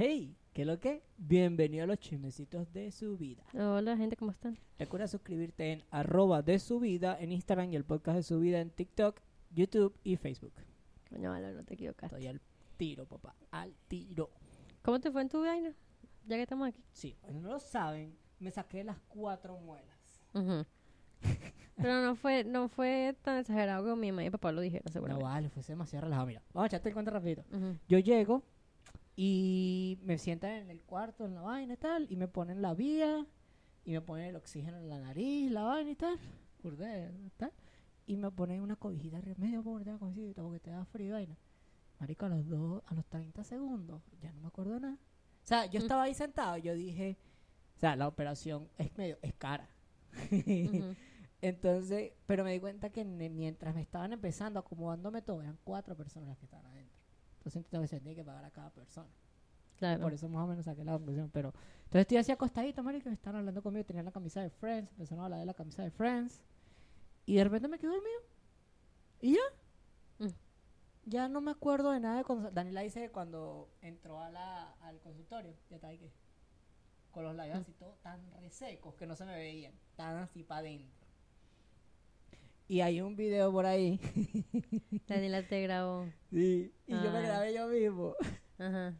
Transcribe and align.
Hey, 0.00 0.36
¿qué 0.52 0.64
lo 0.64 0.78
que? 0.78 1.02
Bienvenido 1.16 1.82
a 1.82 1.88
los 1.88 1.98
chismecitos 1.98 2.72
de 2.72 2.92
su 2.92 3.18
vida. 3.18 3.42
Hola 3.52 3.96
gente, 3.96 4.16
¿cómo 4.16 4.30
están? 4.30 4.56
Recuerda 4.78 5.08
suscribirte 5.08 5.72
en 5.72 5.82
arroba 5.90 6.40
de 6.40 6.60
su 6.60 6.78
vida 6.78 7.18
en 7.18 7.32
Instagram 7.32 7.72
y 7.72 7.74
el 7.74 7.82
podcast 7.84 8.18
de 8.18 8.22
su 8.22 8.38
vida 8.38 8.60
en 8.60 8.70
TikTok, 8.70 9.20
YouTube 9.50 9.98
y 10.04 10.14
Facebook. 10.14 10.52
Coño, 11.10 11.36
no 11.36 11.64
te 11.64 11.74
equivocaste. 11.74 12.14
Estoy 12.14 12.28
al 12.28 12.40
tiro, 12.76 13.06
papá, 13.06 13.34
al 13.50 13.74
tiro. 13.88 14.30
¿Cómo 14.82 15.00
te 15.00 15.10
fue 15.10 15.20
en 15.22 15.30
tu 15.30 15.40
vaina? 15.40 15.74
Ya 16.28 16.36
que 16.36 16.42
estamos 16.42 16.68
aquí. 16.68 16.84
Sí, 16.92 17.16
no 17.32 17.48
lo 17.48 17.58
saben, 17.58 18.16
me 18.38 18.52
saqué 18.52 18.84
las 18.84 19.00
cuatro 19.08 19.58
muelas. 19.58 20.22
Pero 21.76 22.02
no 22.02 22.14
fue, 22.14 22.44
no 22.44 22.68
fue 22.68 23.16
tan 23.22 23.38
exagerado 23.38 23.82
como 23.82 23.96
mi 23.96 24.12
mamá 24.12 24.24
y 24.24 24.30
papá 24.30 24.52
lo 24.52 24.60
dijeron, 24.60 24.84
No 24.86 24.92
seguramente. 24.92 25.24
vale, 25.24 25.48
fuese 25.48 25.72
demasiado 25.72 26.04
relajado. 26.04 26.28
Mira, 26.28 26.42
vamos 26.52 26.66
a 26.66 26.68
echarte 26.68 26.88
el 26.88 26.94
cuento 26.94 27.10
rapidito. 27.10 27.42
Ujú. 27.50 27.76
Yo 27.88 27.98
llego 27.98 28.44
y 29.20 29.98
me 30.02 30.16
sientan 30.16 30.52
en 30.52 30.70
el 30.70 30.84
cuarto, 30.84 31.26
en 31.26 31.34
la 31.34 31.42
vaina 31.42 31.74
y 31.74 31.76
tal, 31.76 32.06
y 32.08 32.14
me 32.14 32.28
ponen 32.28 32.62
la 32.62 32.74
vía, 32.74 33.26
y 33.84 33.90
me 33.90 34.00
ponen 34.00 34.26
el 34.26 34.36
oxígeno 34.36 34.78
en 34.78 34.88
la 34.88 35.00
nariz, 35.00 35.50
la 35.50 35.64
vaina 35.64 35.90
y 35.90 35.96
tal, 35.96 36.18
tal 37.36 37.52
y 38.08 38.16
me 38.16 38.30
ponen 38.30 38.62
una 38.62 38.74
cobijita 38.74 39.20
remedio 39.20 39.62
porque 39.62 39.84
te 39.84 39.92
porque 40.42 40.60
te 40.60 40.70
da 40.70 40.84
frío 40.86 41.08
y 41.08 41.12
vaina. 41.12 41.36
Marico, 42.00 42.24
a 42.24 42.30
los 42.30 42.48
dos, 42.48 42.82
a 42.86 42.94
los 42.94 43.04
30 43.06 43.44
segundos, 43.44 44.02
ya 44.22 44.32
no 44.32 44.40
me 44.40 44.48
acuerdo 44.48 44.80
nada. 44.80 44.94
O 44.94 45.46
sea, 45.46 45.66
yo 45.66 45.78
mm. 45.78 45.82
estaba 45.82 46.02
ahí 46.04 46.14
sentado, 46.14 46.56
yo 46.56 46.74
dije, 46.74 47.18
o 47.76 47.78
sea, 47.78 47.96
la 47.96 48.08
operación 48.08 48.68
es 48.78 48.96
medio, 48.96 49.18
es 49.20 49.34
cara. 49.34 49.68
Entonces, 51.42 52.12
pero 52.26 52.44
me 52.44 52.52
di 52.52 52.60
cuenta 52.60 52.90
que 52.90 53.04
mientras 53.04 53.74
me 53.74 53.82
estaban 53.82 54.12
empezando, 54.12 54.58
acomodándome 54.58 55.20
todo, 55.20 55.42
eran 55.42 55.58
cuatro 55.62 55.94
personas 55.94 56.30
las 56.30 56.38
que 56.38 56.46
estaban 56.46 56.72
ahí. 56.72 56.77
200 57.48 57.80
que 57.80 57.88
se 57.88 58.00
tiene 58.00 58.14
que 58.14 58.24
pagar 58.24 58.44
a 58.44 58.50
cada 58.50 58.70
persona. 58.70 59.08
Claro. 59.78 60.02
Por 60.02 60.12
eso 60.12 60.28
más 60.28 60.44
o 60.44 60.46
menos 60.48 60.64
saqué 60.64 60.84
la 60.84 60.92
conclusión. 60.92 61.30
Pero, 61.32 61.52
entonces 61.84 62.00
estoy 62.00 62.16
así 62.18 62.32
acostadito, 62.32 62.82
marico, 62.82 63.08
estaban 63.08 63.40
hablando 63.40 63.62
conmigo, 63.62 63.84
tenían 63.84 64.04
la 64.04 64.12
camisa 64.12 64.42
de 64.42 64.50
Friends, 64.50 64.90
empezaron 64.92 65.22
a 65.22 65.24
hablar 65.26 65.40
de 65.40 65.46
la 65.46 65.54
camisa 65.54 65.82
de 65.82 65.90
Friends. 65.90 66.42
Y 67.26 67.36
de 67.36 67.44
repente 67.44 67.68
me 67.68 67.78
quedé 67.78 67.90
dormido. 67.90 68.20
¿Y 69.20 69.34
ya? 69.34 70.26
Mm. 70.26 70.32
Ya 71.04 71.28
no 71.28 71.40
me 71.40 71.52
acuerdo 71.52 71.92
de 71.92 72.00
nada 72.00 72.18
de 72.18 72.24
cuando... 72.24 72.50
Daniela 72.50 72.80
dice 72.80 73.10
cuando 73.10 73.70
entró 73.80 74.20
a 74.20 74.30
la, 74.30 74.72
al 74.80 74.98
consultorio, 75.00 75.54
ya 75.70 75.76
está 75.76 75.88
ahí 75.88 75.98
que... 75.98 76.12
Con 77.10 77.24
los 77.24 77.34
labios 77.34 77.58
mm. 77.58 77.60
así 77.62 77.72
todo 77.72 77.94
tan 78.02 78.20
resecos 78.40 78.94
que 78.94 79.06
no 79.06 79.16
se 79.16 79.24
me 79.24 79.34
veían, 79.34 79.72
tan 79.96 80.16
así 80.16 80.42
para 80.42 80.60
adentro. 80.60 80.97
Y 82.68 82.80
hay 82.82 83.00
un 83.00 83.16
video 83.16 83.50
por 83.50 83.64
ahí. 83.66 83.98
Daniela 85.06 85.42
te 85.46 85.62
grabó. 85.62 86.06
sí. 86.30 86.70
Y 86.86 86.92
yo 86.92 87.10
me 87.12 87.18
Ah. 87.18 87.22
grabé 87.22 87.54
yo 87.54 87.66
mismo. 87.68 88.14
Ajá. 88.58 88.94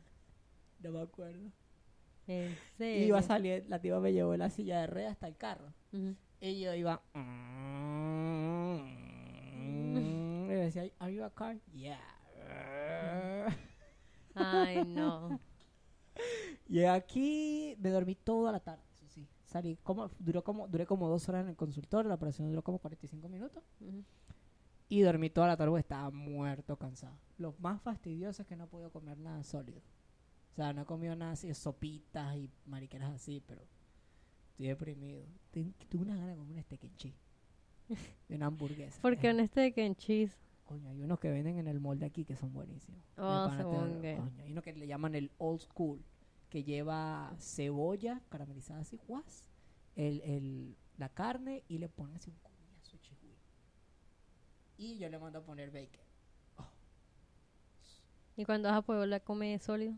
No 0.81 0.91
me 0.93 1.01
acuerdo. 1.03 1.51
En 2.27 2.53
Y 2.53 2.57
serio. 2.79 3.07
iba 3.09 3.19
a 3.19 3.23
salir, 3.23 3.65
la 3.69 3.81
tipa 3.81 4.01
me 4.01 4.13
llevó 4.13 4.33
en 4.35 4.41
la 4.41 4.51
silla 4.51 4.81
de 4.81 4.87
ruedas 4.87 5.13
hasta 5.13 5.29
el 5.29 5.37
carro. 5.37 5.73
Ujú. 5.93 6.15
Y 6.41 6.61
yo 6.61 6.75
iba. 6.75 7.03
Y 7.15 7.19
me 10.49 10.55
decía, 10.57 10.91
¿Are 10.99 11.13
you 11.13 11.25
a 11.25 11.31
car? 11.31 11.59
Yeah. 11.73 12.01
Ay, 14.35 14.85
no. 14.87 15.39
Y 16.69 16.85
aquí 16.85 17.77
me 17.79 17.91
dormí 17.91 18.15
toda 18.17 18.51
la 18.53 18.61
tarde. 18.61 18.83
Salí 19.49 19.77
como, 19.83 20.11
duró 20.19 20.45
como, 20.45 20.69
duré 20.69 20.85
como 20.87 21.09
dos 21.09 21.27
horas 21.29 21.43
en 21.43 21.49
el 21.49 21.57
consultorio, 21.57 22.09
la 22.09 22.15
operación 22.17 22.49
duró 22.51 22.63
como 22.63 22.79
45 22.79 23.29
minutos. 23.29 23.63
Ujú. 23.81 24.05
Y 24.91 25.01
dormí 25.01 25.31
toda 25.31 25.47
la 25.49 25.57
tarde 25.57 25.81
estaba 25.81 26.11
muerto, 26.11 26.77
cansado. 26.77 27.17
Lo 27.39 27.55
más 27.59 27.81
fastidioso 27.83 28.43
es 28.43 28.49
que 28.49 28.57
no 28.57 28.65
he 28.65 28.67
podido 28.67 28.91
comer 28.91 29.19
nada 29.19 29.43
sólido. 29.45 29.81
O 30.53 30.55
sea, 30.55 30.73
no 30.73 30.83
he 30.83 30.85
comido 30.85 31.15
nada 31.17 31.33
así, 31.33 31.53
sopitas 31.55 32.37
y 32.37 32.51
mariqueras 32.67 33.11
así, 33.15 33.43
pero 33.47 33.63
estoy 34.51 34.67
deprimido. 34.67 35.25
Ten- 35.51 35.75
Tuve 35.89 36.03
una 36.03 36.17
gana 36.17 36.29
de 36.33 36.37
comer 36.37 36.57
un 36.57 36.63
steak 36.63 36.85
and 36.85 36.97
cheese. 36.97 37.19
De 38.29 38.37
una 38.37 38.47
hamburguesa. 38.47 38.99
Porque 39.01 39.31
este 39.31 39.73
que 39.73 39.85
en 39.87 39.95
cheese. 39.97 40.37
Coño, 40.67 40.91
hay 40.91 41.01
unos 41.03 41.19
que 41.21 41.31
venden 41.31 41.57
en 41.57 41.69
el 41.69 41.81
molde 41.81 42.05
aquí 42.05 42.27
que 42.27 42.37
son 42.37 42.53
buenísimos. 42.53 43.01
Oh, 43.17 43.23
pana 43.49 43.57
te- 43.57 43.63
según 43.63 44.01
que- 44.03 44.17
coño, 44.17 44.43
hay 44.43 44.53
uno 44.53 44.61
que 44.61 44.75
le 44.75 44.87
llaman 44.87 45.15
el 45.15 45.31
old 45.39 45.61
school, 45.61 46.05
que 46.49 46.65
lleva 46.65 47.35
cebolla 47.39 48.23
caramelizada 48.29 48.81
así, 48.81 48.99
guas, 49.07 49.45
el, 49.97 50.21
el, 50.23 50.77
la 50.97 51.09
carne 51.09 51.65
y 51.69 51.79
le 51.79 51.89
ponen 51.89 52.17
así 52.17 52.31
un 52.31 52.37
coñazo 52.37 52.93
de 52.93 53.01
chihuahua. 53.01 53.37
Y 54.79 54.99
yo 54.99 55.09
le 55.09 55.19
mando 55.19 55.41
a 55.41 55.43
poner 55.43 55.71
bacon. 55.71 56.09
¿Y 58.37 58.45
cuando 58.45 58.69
vas 58.69 58.79
a 58.79 58.83
poder 58.83 59.01
volver 59.01 59.21
a 59.21 59.25
comer 59.25 59.59
sólido? 59.61 59.95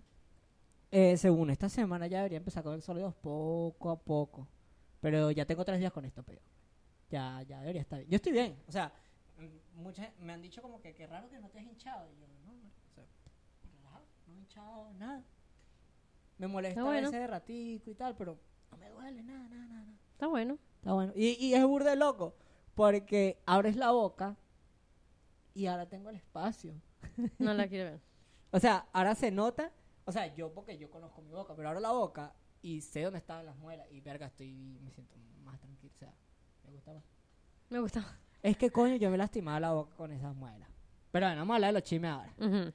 Eh, 0.90 1.16
según 1.18 1.50
esta 1.50 1.68
semana 1.68 2.06
ya 2.06 2.18
debería 2.18 2.38
empezar 2.38 2.62
a 2.62 2.64
comer 2.64 2.80
sólidos 2.80 3.14
poco 3.14 3.90
a 3.90 3.98
poco. 3.98 4.48
Pero 5.00 5.30
ya 5.30 5.44
tengo 5.44 5.64
tres 5.64 5.78
días 5.78 5.92
con 5.92 6.04
esto, 6.04 6.22
pero 6.22 6.40
ya, 7.10 7.42
ya 7.42 7.60
debería 7.60 7.82
estar 7.82 7.98
bien. 7.98 8.10
Yo 8.10 8.16
estoy 8.16 8.32
bien, 8.32 8.58
o 8.66 8.72
sea, 8.72 8.92
mm, 9.38 9.82
muchas 9.82 10.08
me 10.18 10.32
han 10.32 10.42
dicho 10.42 10.62
como 10.62 10.80
que 10.80 10.94
qué 10.94 11.06
raro 11.06 11.28
que 11.28 11.38
no 11.38 11.48
te 11.50 11.58
has 11.58 11.64
hinchado. 11.66 12.10
Y 12.10 12.18
yo, 12.18 12.26
no, 12.28 12.52
no, 12.52 12.70
o 12.90 12.94
sea, 12.94 13.04
relajado, 13.74 14.06
no 14.26 14.34
he 14.34 14.38
hinchado 14.38 14.92
nada. 14.94 15.24
Me 16.40 16.48
molesta 16.48 16.82
bueno. 16.82 17.08
ese 17.08 17.18
de 17.18 17.26
ratico 17.26 17.90
y 17.90 17.94
tal, 17.94 18.16
pero 18.16 18.38
no 18.70 18.78
me 18.78 18.88
duele 18.88 19.22
nada, 19.22 19.46
nada, 19.48 19.66
nada. 19.66 19.92
Está 20.12 20.26
bueno. 20.26 20.58
Está 20.76 20.94
bueno. 20.94 21.12
Y, 21.14 21.32
y 21.38 21.52
es 21.52 21.62
burde 21.66 21.94
loco, 21.96 22.34
porque 22.74 23.42
abres 23.44 23.76
la 23.76 23.90
boca 23.90 24.38
y 25.52 25.66
ahora 25.66 25.86
tengo 25.86 26.08
el 26.08 26.16
espacio. 26.16 26.74
No 27.38 27.52
la 27.52 27.68
quiero 27.68 27.90
ver. 27.90 28.00
O 28.52 28.58
sea, 28.58 28.88
ahora 28.94 29.14
se 29.14 29.30
nota, 29.30 29.70
o 30.06 30.12
sea, 30.12 30.34
yo 30.34 30.52
porque 30.54 30.78
yo 30.78 30.90
conozco 30.90 31.20
mi 31.20 31.30
boca, 31.30 31.54
pero 31.54 31.68
abro 31.68 31.80
la 31.80 31.92
boca 31.92 32.34
y 32.62 32.80
sé 32.80 33.02
dónde 33.02 33.18
estaban 33.18 33.44
las 33.44 33.56
muelas 33.56 33.86
y 33.90 34.00
verga, 34.00 34.26
estoy 34.26 34.78
me 34.82 34.90
siento 34.90 35.14
más 35.44 35.60
tranquilo, 35.60 35.92
o 35.94 35.98
sea, 35.98 36.14
me 36.64 36.70
gusta 36.72 36.94
más. 36.94 37.04
Me 37.68 37.78
gusta. 37.80 38.18
Es 38.42 38.56
que 38.56 38.70
coño, 38.70 38.96
yo 38.96 39.10
me 39.10 39.18
lastimaba 39.18 39.60
la 39.60 39.72
boca 39.72 39.94
con 39.94 40.10
esas 40.10 40.34
muelas. 40.34 40.68
Pero 41.12 41.26
bueno, 41.26 41.42
vamos 41.42 41.52
a 41.52 41.56
hablar 41.56 41.68
de 41.74 41.80
los 41.80 41.82
chismes 41.82 42.10
ahora. 42.10 42.34
Ujú. 42.38 42.72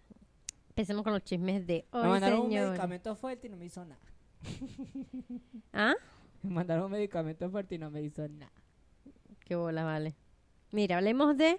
Empecemos 0.76 1.04
con 1.04 1.14
los 1.14 1.24
chismes 1.24 1.66
de 1.66 1.86
me 1.94 2.00
hoy, 2.02 2.08
mandaron 2.10 2.42
un 2.42 2.50
medicamento 2.50 3.16
fuerte 3.16 3.48
y 3.48 3.50
no 3.50 3.56
me 3.56 3.64
hizo 3.64 3.86
nada. 3.86 4.02
¿Ah? 5.74 5.94
Me 6.44 6.50
mandaron 6.50 6.84
un 6.88 6.92
medicamento 6.92 7.50
fuerte 7.50 7.76
y 7.76 7.78
no 7.78 7.90
me 7.90 8.02
hizo 8.02 8.28
nada. 8.28 8.52
Qué 9.46 9.56
bola, 9.56 9.86
vale. 9.86 10.16
Mira, 10.72 10.98
hablemos 10.98 11.38
de. 11.38 11.58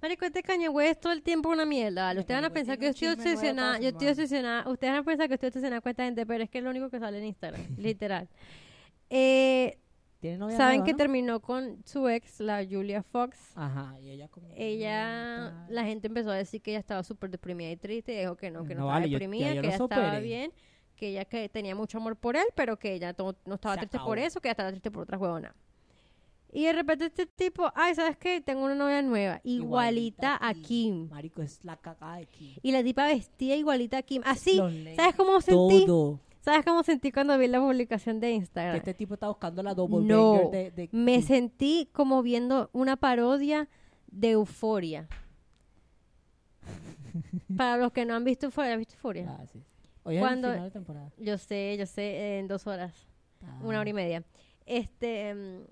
Marico, 0.00 0.24
este 0.24 0.42
Kanye 0.42 0.70
West 0.70 1.02
todo 1.02 1.12
el 1.12 1.20
tiempo 1.20 1.50
una 1.50 1.66
mierda, 1.66 2.04
vale. 2.04 2.14
Mira, 2.14 2.20
Ustedes 2.22 2.40
van 2.40 2.50
a 2.50 2.54
pensar 2.54 2.78
que 2.78 2.86
yo 2.86 2.90
estoy 2.92 3.08
obsesionada. 3.08 3.78
Yo 3.78 3.88
estoy 3.88 4.08
obsesionada. 4.08 4.70
Ustedes 4.70 4.90
van 4.94 5.02
a 5.02 5.04
pensar 5.04 5.28
que 5.28 5.34
estoy 5.34 5.48
obsesionada 5.48 5.82
con 5.82 5.90
esta 5.90 6.04
gente, 6.04 6.24
pero 6.24 6.42
es 6.42 6.48
que 6.48 6.58
es 6.58 6.64
lo 6.64 6.70
único 6.70 6.88
que 6.88 6.98
sale 6.98 7.18
en 7.18 7.26
Instagram, 7.26 7.60
literal. 7.76 8.26
Eh, 9.10 9.78
¿Tiene 10.20 10.36
novia 10.36 10.56
Saben 10.56 10.76
nueva, 10.76 10.84
que 10.86 10.92
no? 10.92 10.98
terminó 10.98 11.40
con 11.40 11.82
su 11.86 12.08
ex, 12.08 12.40
la 12.40 12.64
Julia 12.64 13.02
Fox. 13.02 13.38
Ajá, 13.56 13.98
y 14.00 14.10
ella 14.10 14.28
como... 14.28 14.48
Ella, 14.54 15.50
"No, 15.50 15.66
la 15.70 15.84
gente 15.84 16.08
empezó 16.08 16.30
a 16.30 16.34
decir 16.34 16.60
que 16.60 16.72
ella 16.72 16.80
estaba 16.80 17.02
súper 17.02 17.30
deprimida 17.30 17.70
y 17.70 17.76
triste, 17.76 18.12
y 18.14 18.18
dijo 18.20 18.36
que 18.36 18.50
no, 18.50 18.64
que 18.64 18.74
no, 18.74 18.82
No 18.82 18.86
estaba 18.86 19.00
vale, 19.00 19.08
deprimida, 19.08 19.54
yo 19.54 19.62
que 19.62 19.68
ella 19.68 19.76
estaba 19.76 20.18
bien, 20.18 20.52
que 20.94 21.08
ella 21.08 21.24
que 21.24 21.48
tenía 21.48 21.74
mucho 21.74 21.96
amor 21.98 22.16
por 22.16 22.36
él, 22.36 22.44
pero 22.54 22.78
que 22.78 22.92
ella 22.92 23.14
no 23.18 23.54
estaba 23.54 23.74
Se 23.76 23.80
triste 23.80 23.96
acabó. 23.96 24.10
por 24.10 24.18
eso, 24.18 24.40
que 24.40 24.48
ella 24.48 24.52
estaba 24.52 24.68
triste 24.70 24.90
por 24.90 25.04
otra 25.04 25.16
huevona. 25.16 25.54
Y 26.52 26.64
de 26.64 26.72
repente 26.72 27.06
este 27.06 27.26
tipo, 27.26 27.72
ay, 27.76 27.94
¿sabes 27.94 28.16
qué? 28.18 28.40
Tengo 28.40 28.64
una 28.64 28.74
novia 28.74 29.00
nueva, 29.02 29.40
igualita, 29.44 30.36
a 30.40 30.52
Kim. 30.52 31.08
Marico, 31.08 31.40
es 31.42 31.64
la 31.64 31.76
cagada 31.76 32.16
de 32.16 32.26
Kim. 32.26 32.56
Y 32.60 32.72
la 32.72 32.82
tipa 32.82 33.06
vestía 33.06 33.56
igualita 33.56 33.98
a 33.98 34.02
Kim. 34.02 34.20
Así, 34.26 34.56
¿sabes 34.96 35.14
cómo 35.16 35.40
sentí? 35.40 35.86
Todo. 35.86 36.20
¿Sabes 36.40 36.64
cómo 36.64 36.82
sentí 36.82 37.12
cuando 37.12 37.36
vi 37.38 37.48
la 37.48 37.60
publicación 37.60 38.18
de 38.20 38.28
Que 38.28 38.34
Instagram? 38.34 38.76
este 38.76 38.94
tipo 38.94 39.14
está 39.14 39.28
buscando 39.28 39.62
la 39.62 39.74
double 39.74 40.06
No, 40.06 40.48
de, 40.50 40.70
de 40.70 40.88
Me 40.92 41.20
sentí 41.22 41.88
como 41.92 42.22
viendo 42.22 42.70
una 42.72 42.96
parodia 42.96 43.68
de 44.06 44.30
Euforia. 44.30 45.06
Para 47.56 47.76
los 47.76 47.92
que 47.92 48.04
no 48.06 48.14
han 48.14 48.24
visto 48.24 48.46
Euforia, 48.46 48.72
¿has 48.72 48.78
visto 48.78 48.94
Euforia? 48.94 49.26
Ah, 49.38 49.46
sí. 49.46 49.62
Hoy 50.04 50.16
es 50.16 50.20
Cuando- 50.20 50.48
el 50.48 50.54
final 50.54 50.68
de 50.68 50.72
temporada. 50.72 51.12
Yo 51.18 51.36
sé, 51.38 51.76
yo 51.78 51.86
sé, 51.86 52.38
en 52.38 52.48
dos 52.48 52.66
horas, 52.66 52.94
una 53.62 53.80
hora 53.80 53.90
y 53.90 53.92
media. 53.92 54.24
Este, 54.64 55.34
mm, 55.34 55.64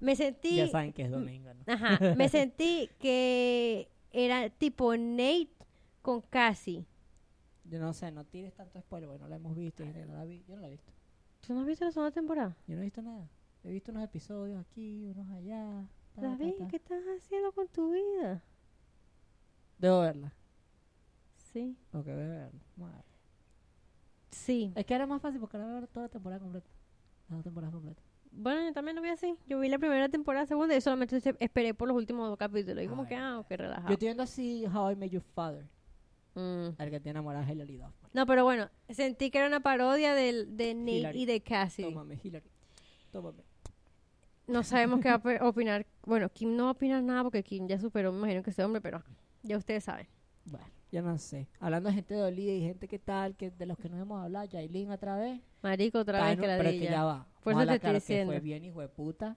me 0.00 0.16
sentí, 0.16 0.56
Ya 0.56 0.68
saben 0.68 0.92
que 0.92 1.02
es 1.02 1.10
domingo, 1.10 1.50
¿no? 1.54 1.72
ajá, 1.72 1.98
me 2.16 2.28
sentí 2.28 2.88
que 2.98 3.88
era 4.10 4.48
tipo 4.50 4.96
Nate 4.96 5.50
con 6.02 6.22
Cassie. 6.22 6.84
Yo 7.70 7.78
no 7.78 7.92
sé, 7.92 8.10
no 8.10 8.24
tires 8.24 8.52
tanto 8.52 8.80
spoiler, 8.80 9.08
porque 9.08 9.22
no 9.22 9.28
la 9.28 9.36
hemos 9.36 9.54
visto. 9.54 9.84
Yo 9.84 10.06
no 10.06 10.14
la, 10.14 10.24
vi, 10.24 10.44
yo 10.48 10.56
no 10.56 10.60
la 10.60 10.66
he 10.66 10.70
visto. 10.70 10.92
¿Tú 11.46 11.54
no 11.54 11.60
has 11.60 11.66
visto 11.66 11.84
la 11.84 11.92
segunda 11.92 12.10
temporada? 12.10 12.56
Yo 12.66 12.74
no 12.74 12.82
he 12.82 12.84
visto 12.84 13.00
nada. 13.00 13.28
He 13.62 13.70
visto 13.70 13.92
unos 13.92 14.02
episodios 14.02 14.60
aquí, 14.60 15.06
unos 15.06 15.30
allá. 15.30 15.86
ta, 16.16 16.22
David, 16.22 16.54
ta. 16.58 16.68
¿qué 16.68 16.76
estás 16.76 17.02
haciendo 17.16 17.52
con 17.52 17.68
tu 17.68 17.92
vida? 17.92 18.42
Debo 19.78 20.00
verla. 20.00 20.34
Sí. 21.36 21.76
Ok, 21.92 22.06
voy 22.06 22.12
a 22.12 22.16
verla. 22.16 22.60
Ver. 22.76 23.04
Sí. 24.32 24.72
Es 24.74 24.84
que 24.84 24.94
era 24.94 25.06
más 25.06 25.22
fácil 25.22 25.40
porque 25.40 25.56
ahora 25.56 25.72
ver 25.72 25.86
toda 25.86 26.06
la 26.06 26.10
temporada 26.10 26.40
completa. 26.40 26.70
Las 27.28 27.38
dos 27.38 27.44
temporadas 27.44 27.72
completas. 27.72 28.04
Bueno, 28.32 28.62
yo 28.62 28.72
también 28.72 28.96
lo 28.96 29.02
vi 29.02 29.08
así. 29.10 29.36
Yo 29.46 29.58
vi 29.60 29.68
la 29.68 29.78
primera 29.78 30.08
temporada, 30.08 30.46
segunda, 30.46 30.74
y 30.76 30.80
solamente 30.80 31.20
esperé 31.38 31.74
por 31.74 31.88
los 31.88 31.96
últimos 31.96 32.28
dos 32.28 32.38
capítulos. 32.38 32.84
Y 32.84 32.88
como 32.88 33.06
que, 33.06 33.14
ah, 33.16 33.38
ok, 33.38 33.50
relajado. 33.50 33.88
Yo 33.88 33.92
estoy 33.94 34.06
viendo 34.06 34.22
así 34.22 34.66
How 34.66 34.90
I 34.90 34.96
Met 34.96 35.10
Your 35.10 35.22
Father. 35.22 35.66
Mm. 36.34 36.68
El 36.80 36.90
que 36.90 37.00
tiene 37.00 37.10
enamorada 37.18 37.44
a 37.46 37.52
Hilary 37.52 37.76
Duff. 37.76 37.94
No, 38.12 38.24
pero 38.26 38.44
bueno, 38.44 38.68
sentí 38.88 39.30
que 39.30 39.38
era 39.38 39.46
una 39.48 39.60
parodia 39.60 40.14
del- 40.14 40.56
de, 40.56 40.74
Nate 40.74 40.92
Hillary. 40.92 41.22
y 41.22 41.26
de 41.26 41.40
Cassidy. 41.42 41.88
Tómame, 41.92 42.18
Hillary. 42.22 42.50
Tómame. 43.10 43.42
No 44.46 44.62
sabemos 44.64 45.00
qué 45.00 45.10
va 45.10 45.20
a 45.40 45.48
opinar. 45.48 45.86
Bueno, 46.04 46.28
Kim 46.28 46.56
no 46.56 46.64
va 46.64 46.68
a 46.70 46.72
opinar 46.72 47.02
nada 47.02 47.22
porque 47.22 47.42
Kim 47.42 47.66
ya 47.68 47.78
superó, 47.78 48.10
me 48.12 48.18
imagino 48.18 48.42
que 48.42 48.50
ese 48.50 48.64
hombre, 48.64 48.80
pero 48.80 49.02
ya 49.42 49.56
ustedes 49.56 49.84
saben. 49.84 50.08
Bueno, 50.44 50.66
yo 50.90 51.02
no 51.02 51.18
sé. 51.18 51.46
Hablando 51.60 51.88
de 51.88 51.94
gente 51.96 52.14
dolida 52.14 52.52
y 52.52 52.60
gente 52.62 52.88
que 52.88 52.98
tal, 52.98 53.36
que 53.36 53.50
de 53.50 53.66
los 53.66 53.78
que 53.78 53.88
no 53.88 53.96
hemos 54.00 54.20
hablado, 54.22 54.44
Yailin 54.46 54.90
otra 54.90 55.16
vez. 55.16 55.40
Marico, 55.62 55.98
otra 56.00 56.24
vez 56.24 56.38
que 56.40 56.46
la 56.48 56.56
pero 56.56 56.68
es 56.70 56.74
que 56.78 56.84
ya. 56.84 56.90
ya 56.90 57.04
va. 57.04 57.26
Por 57.44 57.52
eso 57.52 57.58
te 57.60 57.64
estoy 57.74 57.78
claro 57.80 57.92
que 57.94 58.00
diciendo. 58.00 58.32
fue 58.32 58.40
bien 58.40 58.64
hijo 58.64 58.80
de 58.80 58.88
puta 58.88 59.36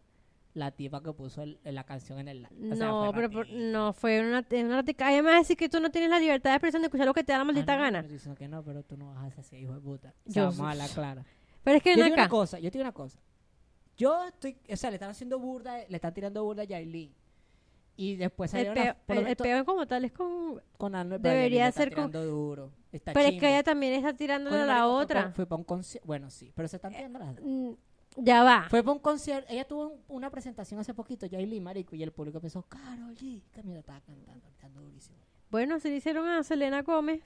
la 0.53 0.71
tipa 0.71 1.01
que 1.01 1.11
puso 1.13 1.41
el- 1.41 1.59
la 1.63 1.83
canción 1.83 2.19
en 2.19 2.27
el... 2.27 2.45
o 2.45 2.75
sea, 2.75 2.87
No, 2.87 3.11
pero 3.13 3.29
por- 3.29 3.49
no, 3.49 3.91
fue 3.93 4.19
una, 4.21 4.45
una 4.51 4.75
ratica. 4.77 5.07
Ay, 5.07 5.15
me 5.17 5.23
vas 5.29 5.35
a 5.35 5.39
decir 5.39 5.57
que 5.57 5.67
tú 5.69 5.79
no 5.79 5.89
tienes 5.89 6.09
la 6.09 6.19
libertad 6.19 6.51
de 6.51 6.55
expresión 6.57 6.81
de 6.81 6.87
escuchar 6.87 7.07
lo 7.07 7.13
que 7.13 7.23
te 7.23 7.31
da 7.31 7.39
la 7.39 7.41
Ah, 7.41 7.45
maldita 7.45 7.75
gana. 7.75 8.03
diciendo 8.03 8.35
que 8.37 8.47
no, 8.47 8.63
pero 8.63 8.83
tú 8.83 8.95
no 8.97 9.13
vas 9.13 9.35
a 9.37 9.41
así, 9.41 9.57
hijo 9.57 9.73
de 9.73 9.81
puta. 9.81 10.09
O 10.09 10.27
Yo 10.27 10.33
sea, 10.33 10.43
vamos 10.45 10.59
a 10.59 10.69
hablar 10.71 10.89
clara. 10.91 11.25
Pero 11.63 11.77
es 11.77 11.83
que 11.83 11.95
Yo 11.95 12.03
ven 12.03 12.13
una 12.13 12.29
cosa, 12.29 12.59
yo 12.59 12.69
te 12.69 12.77
digo 12.77 12.83
una 12.83 12.91
cosa. 12.93 13.19
Yo 13.97 14.25
estoy, 14.25 14.57
o 14.71 14.75
sea, 14.75 14.89
le 14.89 14.95
están 14.97 15.09
haciendo 15.11 15.39
burda, 15.39 15.77
le 15.87 15.95
están 15.95 16.13
tirando 16.13 16.43
burda 16.43 16.63
a 16.63 16.65
Yailin. 16.65 17.13
Y 17.95 18.15
después 18.15 18.51
El 18.53 18.65
salieron 18.65 18.73
peo, 18.75 18.85
las- 18.85 18.95
por 19.05 19.15
lo 19.15 19.21
el, 19.21 19.27
el 19.27 19.35
menos 19.37 19.37
peo 19.43 19.65
como 19.65 19.85
tal 19.87 20.05
es 20.05 20.11
con... 20.11 20.61
con 20.77 20.91
pero 20.93 21.19
debería 21.19 21.39
Yailin 21.39 21.61
le 21.63 21.67
está 21.69 21.81
ser 21.81 21.93
con- 21.93 22.11
tirando 22.11 22.25
duro. 22.25 22.71
Está 22.91 23.13
Pero 23.13 23.25
es 23.25 23.31
que 23.33 23.39
chimbo. 23.39 23.47
ella 23.47 23.63
también 23.63 23.93
está 23.93 24.13
tirándole 24.13 24.55
Coño, 24.55 24.63
a 24.63 24.67
la 24.67 24.73
marico, 24.73 24.93
fue 24.93 25.03
otra. 25.03 25.31
Fue 25.31 25.45
para 25.47 25.57
un 25.57 25.63
concierto. 25.63 26.05
Bueno, 26.07 26.29
sí, 26.29 26.51
pero 26.55 26.67
se 26.67 26.75
están 26.77 26.91
tirando 26.93 27.17
las 27.19 27.35
dos. 27.35 27.45
Mm, 27.45 27.71
Ya 28.17 28.43
va. 28.43 28.67
Fue 28.69 28.83
para 28.83 28.93
un 28.93 28.99
concierto. 28.99 29.51
Ella 29.51 29.65
tuvo 29.65 29.87
un- 29.87 29.99
una 30.07 30.29
presentación 30.29 30.79
hace 30.79 30.93
poquito, 30.93 31.25
Yailin, 31.25 31.63
marico, 31.63 31.95
y 31.95 32.03
el 32.03 32.11
público 32.11 32.37
empezó, 32.37 32.61
Carol 32.63 33.15
G. 33.15 33.41
Que 33.51 33.63
mira, 33.63 33.79
estaba 33.79 34.01
cantando, 34.01 34.41
cantando 34.41 34.81
durísimo. 34.81 35.17
Bueno, 35.49 35.79
se 35.79 35.89
le 35.89 35.95
hicieron 35.97 36.27
a 36.27 36.43
Selena 36.43 36.81
Gómez. 36.83 37.21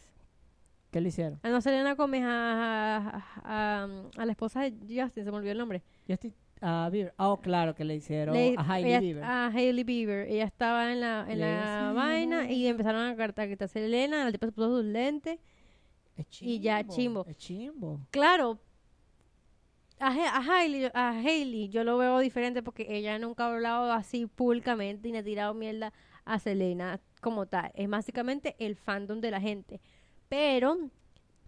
¿Qué 0.91 1.01
le 1.01 1.09
hicieron? 1.09 1.39
A 1.43 1.49
no 1.49 1.59
Selena 1.61 1.95
Gómez, 1.95 2.23
a, 2.23 2.97
a, 2.97 3.83
a- 3.83 3.87
a 4.17 4.25
la 4.25 4.31
esposa 4.31 4.61
de 4.61 4.71
Justin, 5.01 5.25
se 5.25 5.31
me 5.31 5.37
olvidó 5.37 5.51
el 5.51 5.57
nombre. 5.57 5.83
Yo 6.07 6.13
estoy... 6.13 6.33
A 6.59 6.89
Bieber. 6.91 7.13
Oh, 7.19 7.37
claro, 7.37 7.75
que 7.75 7.83
le 7.85 7.95
hicieron 7.95 8.33
Le- 8.33 8.55
a 8.57 8.61
Hailey 8.73 8.89
ella- 8.91 8.99
Bieber. 8.99 9.23
A 9.23 9.47
Hailey 9.47 9.83
Bieber. 9.83 10.27
Ella 10.27 10.45
estaba 10.45 10.91
en 10.91 11.01
la, 11.01 11.25
en 11.29 11.39
la 11.39 11.91
vaina 11.93 12.49
y 12.49 12.65
empezaron 12.65 13.01
a 13.01 13.13
gritar, 13.13 13.47
a 13.63 13.67
Selena, 13.67 14.25
la 14.25 14.31
tipa 14.31 14.47
se 14.47 14.51
puso 14.53 14.77
sus 14.77 14.85
lentes. 14.85 15.39
Es 16.15 16.41
y 16.41 16.59
ya, 16.59 16.83
chimbo. 16.87 17.25
Es 17.27 17.37
chimbo. 17.37 17.99
Claro, 18.09 18.57
a, 19.99 20.07
a 20.07 20.41
Hailey, 20.41 20.89
a 20.93 21.09
Hailey 21.09 21.69
yo 21.69 21.83
lo 21.83 21.97
veo 21.97 22.19
diferente 22.19 22.63
porque 22.63 22.85
ella 22.89 23.17
nunca 23.19 23.45
ha 23.45 23.53
hablado 23.53 23.91
así 23.91 24.27
públicamente 24.27 25.09
y 25.09 25.11
le 25.11 25.19
ha 25.19 25.23
tirado 25.23 25.53
mierda 25.53 25.93
a 26.25 26.39
Selena 26.39 26.99
como 27.21 27.45
tal. 27.45 27.71
Es 27.75 27.89
básicamente 27.89 28.55
el 28.59 28.75
fandom 28.75 29.21
de 29.21 29.31
la 29.31 29.41
gente. 29.41 29.81
Pero 30.29 30.77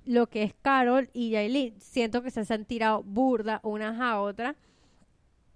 lo 0.05 0.27
que 0.27 0.43
es 0.43 0.53
Carol 0.61 1.09
y 1.13 1.31
Yailin, 1.31 1.79
siento 1.79 2.23
que 2.23 2.31
se 2.31 2.53
han 2.53 2.65
tirado 2.65 3.03
burda 3.03 3.59
unas 3.63 3.99
a 3.99 4.21
otras. 4.21 4.55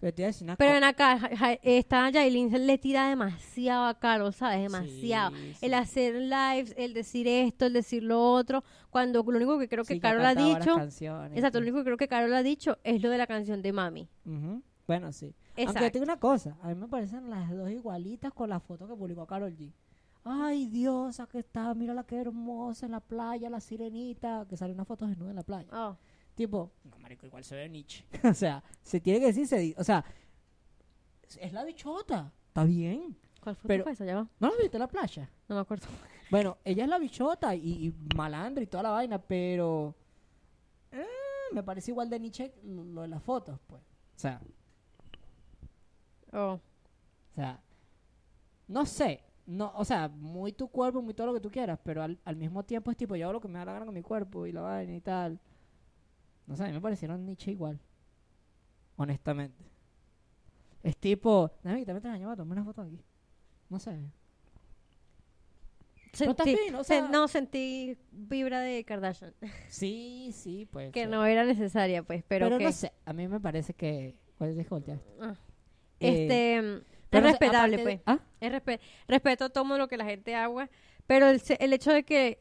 Pero 0.03 0.13
te 0.33 0.43
una 0.43 0.57
Pero 0.57 0.85
acá, 0.85 1.17
Ja- 1.17 1.29
Ja- 1.37 1.53
esta 1.63 2.11
le 2.11 2.77
tira 2.77 3.07
demasiado 3.07 3.85
a 3.85 3.97
Carol, 3.97 4.33
¿sabes? 4.33 4.61
Demasiado. 4.61 5.31
Sí, 5.31 5.53
El 5.61 5.73
hacer 5.73 6.15
lives, 6.15 6.73
el 6.77 6.93
decir 6.93 7.25
esto, 7.25 7.67
el 7.67 7.71
decir 7.73 8.03
lo 8.03 8.21
otro, 8.33 8.65
cuando 8.89 9.23
lo 9.23 9.37
único 9.37 9.57
que 9.57 9.69
creo 9.69 9.85
que 9.85 9.93
Sí, 9.93 9.99
Carol 10.01 10.25
ha 10.25 10.35
dicho, 10.35 10.77
exacto, 10.77 11.59
lo 11.61 11.63
único 11.63 11.77
que 11.77 11.83
creo 11.85 11.97
que 11.97 12.09
Carol 12.09 12.33
ha 12.33 12.43
dicho 12.43 12.79
es 12.83 13.01
lo 13.01 13.09
de 13.09 13.17
la 13.17 13.27
canción 13.27 13.61
de 13.61 13.71
Mami. 13.71 14.09
Bueno, 14.85 15.13
sí. 15.13 15.33
Aunque 15.55 15.61
Exacto. 15.63 15.89
digo 15.93 16.03
una 16.03 16.19
cosa, 16.19 16.57
a 16.61 16.67
mí 16.67 16.75
me 16.75 16.89
parecen 16.89 17.29
las 17.29 17.49
dos 17.55 17.69
igualitas 17.71 18.33
con 18.33 18.49
la 18.49 18.59
foto 18.59 18.85
que 18.89 18.95
publicó 18.95 19.25
Carol 19.25 19.55
G. 19.55 19.71
Ay, 20.25 20.65
diosa 20.67 21.27
que 21.27 21.39
está, 21.39 21.73
mira 21.75 21.93
la 21.93 22.03
que 22.03 22.17
hermosa 22.17 22.85
en 22.87 22.91
la 22.91 22.99
playa, 22.99 23.49
la 23.49 23.61
sirenita, 23.61 24.45
que 24.49 24.57
sale 24.57 24.73
una 24.73 24.83
foto 24.83 25.07
desnuda 25.07 25.29
en 25.29 25.35
la 25.37 25.43
playa. 25.43 25.69
Oh, 25.71 25.97
Tipo, 26.35 26.71
no, 26.83 26.97
marico, 26.99 27.25
igual 27.25 27.43
se 27.43 27.55
ve 27.55 27.69
Nietzsche. 27.69 28.03
o 28.23 28.33
sea, 28.33 28.63
se 28.81 28.99
tiene 28.99 29.19
que 29.19 29.27
decir, 29.27 29.47
se 29.47 29.75
o 29.77 29.83
sea, 29.83 30.03
es- 31.39 31.53
la 31.53 31.63
bichota, 31.63 32.31
está 32.47 32.63
bien. 32.63 33.15
¿Cuál 33.41 33.55
foto 33.55 33.67
Pero- 33.67 33.83
fue 33.83 33.91
esa? 33.93 34.05
Ya 34.05 34.15
va. 34.15 34.27
¿No 34.39 34.49
la 34.49 34.55
viste 34.61 34.77
en 34.77 34.81
la 34.81 34.87
playa? 34.87 35.29
No 35.47 35.55
me 35.55 35.61
acuerdo. 35.61 35.87
Bueno, 36.31 36.57
ella 36.63 36.85
es 36.85 36.89
la 36.89 36.97
bichota 36.97 37.53
y, 37.53 37.87
y 37.87 37.93
malandra 38.15 38.63
y 38.63 38.67
toda 38.67 38.81
la 38.81 38.89
vaina, 38.89 39.21
pero 39.21 39.93
eh, 40.91 41.05
me 41.51 41.61
parece 41.61 41.91
igual 41.91 42.09
de 42.09 42.19
Nietzsche 42.19 42.51
lo, 42.63 42.83
lo 42.85 43.01
de 43.03 43.07
las 43.09 43.21
fotos, 43.21 43.59
pues. 43.67 43.83
O 43.83 44.19
sea, 44.19 44.41
Oh. 46.31 46.53
O 46.53 47.35
sea, 47.35 47.61
no 48.67 48.85
sé, 48.87 49.23
no, 49.45 49.71
o 49.75 49.85
sea, 49.85 50.07
muy 50.09 50.53
tu 50.53 50.67
cuerpo, 50.69 51.01
muy 51.03 51.13
todo 51.13 51.27
lo 51.27 51.33
que 51.35 51.39
tú 51.39 51.51
quieras, 51.51 51.77
pero 51.83 52.01
al, 52.01 52.17
al 52.25 52.35
mismo 52.35 52.63
tiempo 52.63 52.89
es 52.89 52.97
tipo, 52.97 53.15
yo 53.15 53.25
hago 53.25 53.33
lo 53.33 53.41
que 53.41 53.47
me 53.47 53.59
da 53.59 53.65
la 53.65 53.73
gana 53.73 53.85
con 53.85 53.93
mi 53.93 54.01
cuerpo 54.01 54.47
y 54.47 54.51
la 54.51 54.61
vaina 54.61 54.93
y 54.95 55.01
tal. 55.01 55.39
No 56.47 56.55
sé, 56.55 56.63
a 56.63 56.67
mí 56.67 56.73
me 56.73 56.81
parecieron 56.81 57.25
Nietzsche 57.25 57.51
igual. 57.51 57.79
Honestamente. 58.95 59.63
Es 60.83 60.97
tipo, 60.97 61.51
tres 61.63 62.05
años, 62.05 62.35
tomar 62.37 62.57
una 62.57 62.65
foto 62.65 62.81
aquí. 62.81 62.99
No 63.69 63.79
sé. 63.79 63.97
Pero 66.17 66.35
Sentí- 66.35 66.57
sen- 66.69 66.83
sea- 66.83 67.07
no, 67.07 67.27
sentí 67.27 67.97
vibra 68.11 68.59
de 68.61 68.83
Kardashian. 68.83 69.33
Sí, 69.69 70.31
sí, 70.33 70.67
pues. 70.71 70.91
que 70.91 71.07
no 71.07 71.25
era 71.25 71.43
necesaria, 71.43 72.03
pues, 72.03 72.23
pero, 72.27 72.45
Pero, 72.47 72.57
que... 72.59 72.65
no 72.65 72.71
sé, 72.71 72.91
a 73.05 73.13
mí 73.13 73.27
me 73.27 73.39
parece 73.39 73.73
que. 73.73 74.15
¿Cuál 74.37 74.57
es 74.59 74.69
voltear? 74.69 74.99
Ah. 75.19 75.35
Eh, 75.99 76.23
este, 76.23 76.61
mm, 76.61 76.81
es 77.11 77.23
respetable, 77.23 77.79
pues. 77.79 77.97
de- 77.97 78.03
¿Ah? 78.05 78.19
Es 78.41 78.51
respe- 78.51 78.79
respeto 79.07 79.49
todo 79.49 79.77
lo 79.77 79.87
que 79.87 79.97
la 79.97 80.05
gente 80.05 80.35
haga, 80.35 80.69
pero 81.07 81.27
el, 81.29 81.41
el 81.59 81.73
hecho 81.73 81.91
de 81.91 82.03
que 82.03 82.39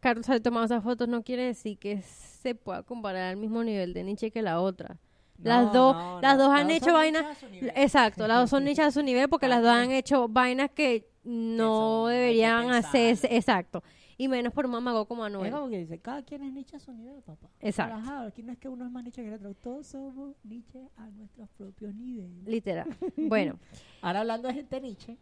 Carlos 0.00 0.28
haya 0.28 0.42
tomado 0.42 0.64
esas 0.66 0.82
fotos 0.82 1.06
no 1.08 1.22
quiere 1.22 1.44
decir 1.44 1.78
que 1.78 2.02
se 2.02 2.54
pueda 2.54 2.82
comparar 2.82 3.22
al 3.30 3.36
mismo 3.36 3.62
nivel 3.62 3.92
de 3.94 4.02
Nietzsche 4.04 4.30
que 4.30 4.42
la 4.42 4.60
otra. 4.60 4.98
Las 5.40 5.66
No, 5.66 5.72
dos- 5.72 5.96
no, 5.96 6.20
las 6.20 6.36
dos 6.38 6.48
han 6.50 6.70
hecho 6.70 6.92
vainas-. 6.94 7.40
Exacto, 7.76 8.26
las 8.26 8.38
dos 8.40 8.50
son 8.50 8.64
nichas 8.64 8.86
a 8.88 8.90
su 8.90 9.02
nivel 9.02 9.28
porque 9.28 9.46
las 9.46 9.62
dos 9.62 9.70
han 9.70 9.92
hecho 9.92 10.28
vainas 10.28 10.70
que 10.70 11.08
no 11.22 12.08
Eso, 12.08 12.16
deberían 12.18 12.70
hacerse, 12.70 13.28
exacto. 13.36 13.82
Y 14.16 14.26
menos 14.26 14.52
por 14.52 14.64
un 14.64 14.72
mamago 14.72 15.06
como 15.06 15.24
Es 15.24 15.32
Anuel. 15.32 15.52
como 15.52 15.68
que 15.68 15.78
dice, 15.78 15.98
cada 16.00 16.22
quien 16.24 16.42
es 16.42 16.52
Nietzsche 16.52 16.76
a 16.76 16.80
su 16.80 16.92
nivel, 16.92 17.22
papá. 17.22 17.48
Exacto. 17.60 18.10
Aquí 18.26 18.42
no 18.42 18.50
es 18.50 18.58
que 18.58 18.68
uno 18.68 18.84
es 18.84 18.90
más 18.90 19.04
Nietzsche 19.04 19.22
que 19.22 19.28
el 19.28 19.34
otro, 19.34 19.54
todos 19.54 19.86
somos 19.86 20.34
Nietzsche 20.42 20.88
a 20.96 21.06
nuestros 21.10 21.48
propios 21.50 21.94
niveles. 21.94 22.44
Literal. 22.44 22.88
Bueno, 23.16 23.60
Ahora 24.02 24.20
hablando 24.20 24.48
de 24.48 24.54
gente 24.54 24.80
Nietzsche, 24.80 25.16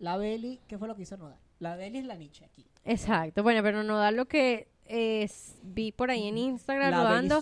la 0.00 0.18
Beli, 0.18 0.60
¿qué 0.68 0.76
fue 0.76 0.86
lo 0.86 0.94
que 0.96 1.02
hizo 1.02 1.16
Nodal? 1.16 1.38
La 1.58 1.76
Beli 1.76 1.98
es 1.98 2.04
la 2.04 2.16
Nietzsche 2.16 2.44
aquí. 2.44 2.66
exacto. 2.84 3.42
Bueno, 3.42 3.62
pero 3.62 3.82
no 3.82 3.96
da 3.98 4.10
lo 4.10 4.26
que 4.26 4.68
es- 4.86 5.56
vi 5.62 5.92
por 5.92 6.10
ahí 6.10 6.26
en 6.28 6.38
Instagram 6.38 6.90
La 6.90 7.02
rodando. 7.02 7.40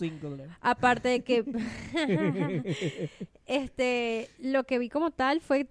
Aparte 0.61 1.09
de 1.09 1.23
que 1.23 1.45
este 3.47 4.29
lo 4.39 4.65
que 4.65 4.79
vi 4.79 4.89
como 4.89 5.11
tal 5.11 5.41
fue 5.41 5.69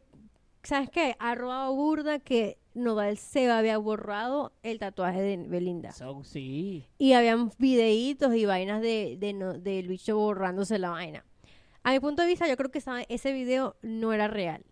¿sabes 0.63 0.89
qué? 0.89 1.15
Ha 1.19 1.35
robado 1.35 1.73
burda 1.75 2.19
que 2.19 2.57
Nodal 2.73 3.17
se 3.17 3.49
había 3.49 3.77
borrado 3.77 4.51
el 4.63 4.79
tatuaje 4.79 5.21
de 5.21 5.37
Belinda. 5.37 5.91
So, 5.93 6.23
sí. 6.23 6.85
Y 6.97 7.13
habían 7.13 7.51
videitos 7.57 8.35
y 8.35 8.45
vainas 8.45 8.81
de, 8.81 9.17
de 9.17 9.81
bicho 9.83 10.17
borrándose 10.17 10.77
la 10.77 10.89
vaina. 10.89 11.23
A 11.83 11.91
mi 11.93 11.99
punto 11.99 12.21
de 12.23 12.27
vista, 12.27 12.47
yo 12.49 12.57
creo 12.57 12.71
que 12.71 12.81
ese 13.09 13.31
video 13.31 13.77
no 13.81 14.11
era 14.11 14.27
real. 14.27 14.65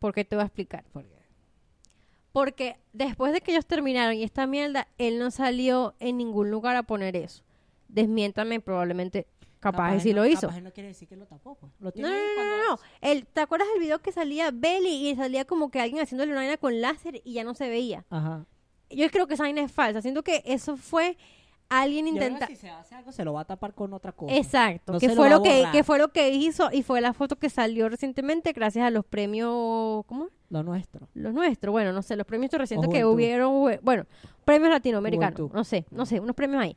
¿Por 0.00 0.12
qué 0.14 0.24
te 0.24 0.34
voy 0.36 0.42
a 0.42 0.46
explicar? 0.46 0.84
Porque 0.92 1.15
Porque 2.36 2.76
después 2.92 3.32
de 3.32 3.40
que 3.40 3.52
ellos 3.52 3.64
terminaron 3.64 4.12
y 4.14 4.22
esta 4.22 4.46
mierda, 4.46 4.88
él 4.98 5.18
no 5.18 5.30
salió 5.30 5.94
en 6.00 6.18
ningún 6.18 6.50
lugar 6.50 6.76
a 6.76 6.82
poner 6.82 7.16
eso. 7.16 7.42
Desmiéntame, 7.88 8.60
probablemente 8.60 9.26
capaz, 9.58 9.96
y 9.96 10.00
sí 10.00 10.10
no, 10.12 10.16
lo 10.16 10.26
hizo. 10.26 10.48
Capaz 10.48 10.60
no 10.60 10.70
quiere 10.70 10.90
decir 10.90 11.08
que 11.08 11.16
lo 11.16 11.24
tapó, 11.24 11.54
pues. 11.54 11.72
Lo 11.78 11.86
No, 11.86 11.92
tiene 11.92 12.10
no, 12.10 12.14
ahí 12.14 12.20
no, 12.20 12.34
cuando- 12.34 12.56
no, 12.58 12.64
no. 12.72 12.78
El, 13.00 13.26
¿Te 13.26 13.40
acuerdas 13.40 13.68
del 13.72 13.80
video 13.80 14.00
que 14.02 14.12
salía 14.12 14.50
Belly 14.52 15.08
y 15.08 15.16
salía 15.16 15.46
como 15.46 15.70
que 15.70 15.80
alguien 15.80 16.02
haciéndole 16.02 16.30
una 16.32 16.42
vaina 16.42 16.58
con 16.58 16.78
láser 16.82 17.22
y 17.24 17.32
ya 17.32 17.42
no 17.42 17.54
se 17.54 17.70
veía? 17.70 18.04
Ajá. 18.10 18.44
Yo 18.90 19.08
creo 19.10 19.26
que 19.26 19.32
esa 19.32 19.44
vaina 19.44 19.62
es 19.62 19.72
falsa. 19.72 20.02
Siento 20.02 20.22
que 20.22 20.42
eso 20.44 20.76
fue 20.76 21.16
alguien 21.68 22.06
intenta... 22.08 22.46
si 22.46 22.56
se 22.56 22.70
hace 22.70 22.94
algo, 22.94 23.12
se 23.12 23.24
lo 23.24 23.32
va 23.32 23.42
a 23.42 23.44
tapar 23.44 23.74
con 23.74 23.92
otra 23.92 24.12
cosa. 24.12 24.34
Exacto, 24.34 24.92
No 24.94 24.98
que 25.00 25.08
lo 25.08 25.14
fue 25.14 25.30
lo 25.30 25.42
que, 25.42 25.64
que 25.72 25.84
fue 25.84 25.98
lo 25.98 26.08
que 26.12 26.30
hizo 26.30 26.68
y 26.72 26.82
fue 26.82 27.00
la 27.00 27.12
foto 27.12 27.36
que 27.36 27.50
salió 27.50 27.88
recientemente 27.88 28.52
gracias 28.52 28.86
a 28.86 28.90
los 28.90 29.04
premios, 29.04 30.04
¿cómo? 30.06 30.28
Lo 30.50 30.62
nuestro. 30.62 31.08
Los 31.14 31.32
nuestros, 31.34 31.72
bueno, 31.72 31.92
no 31.92 32.02
sé, 32.02 32.16
los 32.16 32.26
premios 32.26 32.52
recientes 32.52 32.88
que 32.90 33.04
hubieron, 33.04 33.78
bueno, 33.82 34.04
premios 34.44 34.70
latinoamericanos, 34.70 35.34
Juventud. 35.36 35.56
no 35.56 35.64
sé, 35.64 35.84
no 35.90 36.06
sé, 36.06 36.20
unos 36.20 36.36
premios 36.36 36.62
ahí. 36.62 36.76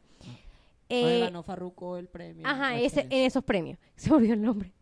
Donde 0.89 1.17
Eh, 1.17 1.19
ganó 1.22 1.43
Farruko 1.43 1.98
el 1.98 2.08
premio. 2.08 2.48
Ajá, 2.48 2.79
ese, 2.79 3.01
en 3.01 3.25
esos 3.25 3.43
premios. 3.43 3.77
Se 3.96 4.10
me 4.10 4.15
olvidó 4.17 4.34
el 4.34 4.41
nombre. 4.41 4.74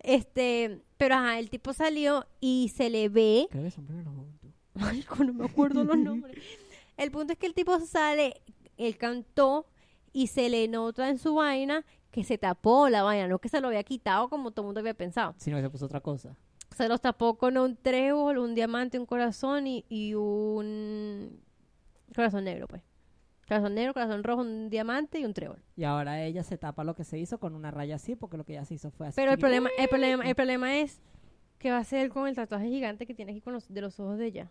Este, 0.00 0.82
pero 0.98 1.14
ajá, 1.14 1.38
el 1.38 1.48
tipo 1.50 1.72
salió 1.72 2.26
y 2.40 2.70
se 2.74 2.90
le 2.90 3.08
ve. 3.08 3.48
Creo 3.50 3.64
que 3.64 3.70
son 3.70 3.86
premios 3.86 4.06
juventud. 4.14 4.50
Marico, 4.74 5.24
no 5.24 5.32
me 5.32 5.44
acuerdo 5.46 5.84
los 5.84 5.96
nombres. 5.96 6.36
El 6.96 7.10
punto 7.10 7.32
es 7.32 7.38
que 7.40 7.46
el 7.46 7.54
tipo 7.54 7.76
sale, 7.80 8.40
él 8.76 8.96
cantó 8.96 9.66
y 10.12 10.28
se 10.28 10.48
le 10.48 10.68
nota 10.68 11.08
en 11.08 11.18
su 11.18 11.34
vaina 11.34 11.84
que 12.10 12.22
se 12.22 12.38
tapó 12.38 12.88
la 12.88 13.02
vaina, 13.02 13.26
no 13.26 13.40
que 13.40 13.48
se 13.48 13.60
lo 13.60 13.68
había 13.68 13.82
quitado 13.82 14.28
como 14.28 14.52
todo 14.52 14.62
el 14.62 14.66
mundo 14.66 14.80
había 14.80 14.94
pensado. 14.94 15.34
Si 15.38 15.50
no, 15.50 15.60
se 15.60 15.68
puso 15.68 15.86
otra 15.86 16.00
cosa. 16.00 16.36
Se 16.76 16.88
los 16.88 17.00
tapó 17.00 17.36
con 17.36 17.56
un 17.58 17.76
trébol, 17.76 18.38
un 18.38 18.54
diamante, 18.54 18.98
un 18.98 19.06
corazón 19.06 19.66
y, 19.66 19.84
y 19.88 20.14
un 20.14 21.40
corazón 22.14 22.44
negro, 22.44 22.68
pues. 22.68 22.82
Corazón 23.46 23.74
negro, 23.74 23.92
corazón 23.92 24.24
rojo, 24.24 24.42
un 24.42 24.70
diamante 24.70 25.18
y 25.18 25.24
un 25.24 25.34
trébol. 25.34 25.62
Y 25.76 25.84
ahora 25.84 26.22
ella 26.22 26.42
se 26.42 26.56
tapa 26.56 26.82
lo 26.84 26.94
que 26.94 27.04
se 27.04 27.18
hizo 27.18 27.38
con 27.38 27.54
una 27.54 27.70
raya 27.70 27.96
así, 27.96 28.16
porque 28.16 28.36
lo 28.36 28.44
que 28.44 28.52
ella 28.52 28.64
se 28.64 28.74
hizo 28.74 28.90
fue 28.90 29.08
así. 29.08 29.16
Pero 29.16 29.32
el 29.32 29.38
problema, 29.38 29.68
el 29.76 29.88
problema, 29.88 30.24
el 30.24 30.34
problema 30.34 30.78
es 30.78 31.00
qué 31.58 31.70
va 31.70 31.78
a 31.78 31.80
hacer 31.80 32.08
con 32.10 32.26
el 32.28 32.34
tatuaje 32.34 32.68
gigante 32.68 33.06
que 33.06 33.14
tiene 33.14 33.32
aquí 33.32 33.40
con 33.40 33.52
los, 33.52 33.68
de 33.68 33.80
los 33.80 33.98
ojos 34.00 34.18
de 34.18 34.26
ella. 34.26 34.50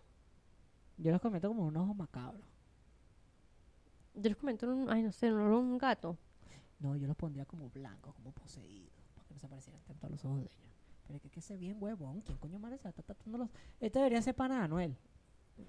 Yo 0.96 1.10
los 1.10 1.20
comento 1.20 1.48
como 1.48 1.66
un 1.66 1.76
ojo 1.76 1.94
macabro. 1.94 2.44
Yo 4.14 4.22
les 4.22 4.36
comento 4.36 4.68
un, 4.68 4.90
ay 4.90 5.02
no 5.02 5.12
sé, 5.12 5.32
un, 5.32 5.40
un 5.40 5.78
gato. 5.78 6.16
No, 6.78 6.96
yo 6.96 7.06
los 7.06 7.16
pondría 7.16 7.44
como 7.44 7.70
blancos, 7.70 8.14
como 8.14 8.32
poseídos, 8.32 8.92
para 9.14 9.26
que 9.26 9.34
no 9.34 9.40
se 9.40 9.48
parecieran 9.48 9.82
tanto 9.82 10.06
a 10.06 10.10
los 10.10 10.24
ojos 10.24 10.38
de 10.38 10.44
ella. 10.44 10.54
Pero 11.06 11.16
es 11.16 11.22
que, 11.22 11.30
que 11.30 11.40
se 11.40 11.56
bien 11.56 11.76
huevón. 11.80 12.20
¿Quién 12.22 12.38
coño 12.38 12.58
madre 12.58 12.78
se 12.78 12.88
está 12.88 13.02
tatuando 13.02 13.38
los...? 13.38 13.50
Este 13.80 13.98
debería 13.98 14.22
ser 14.22 14.34
pana 14.34 14.58
de 14.58 14.64
Anuel. 14.64 14.96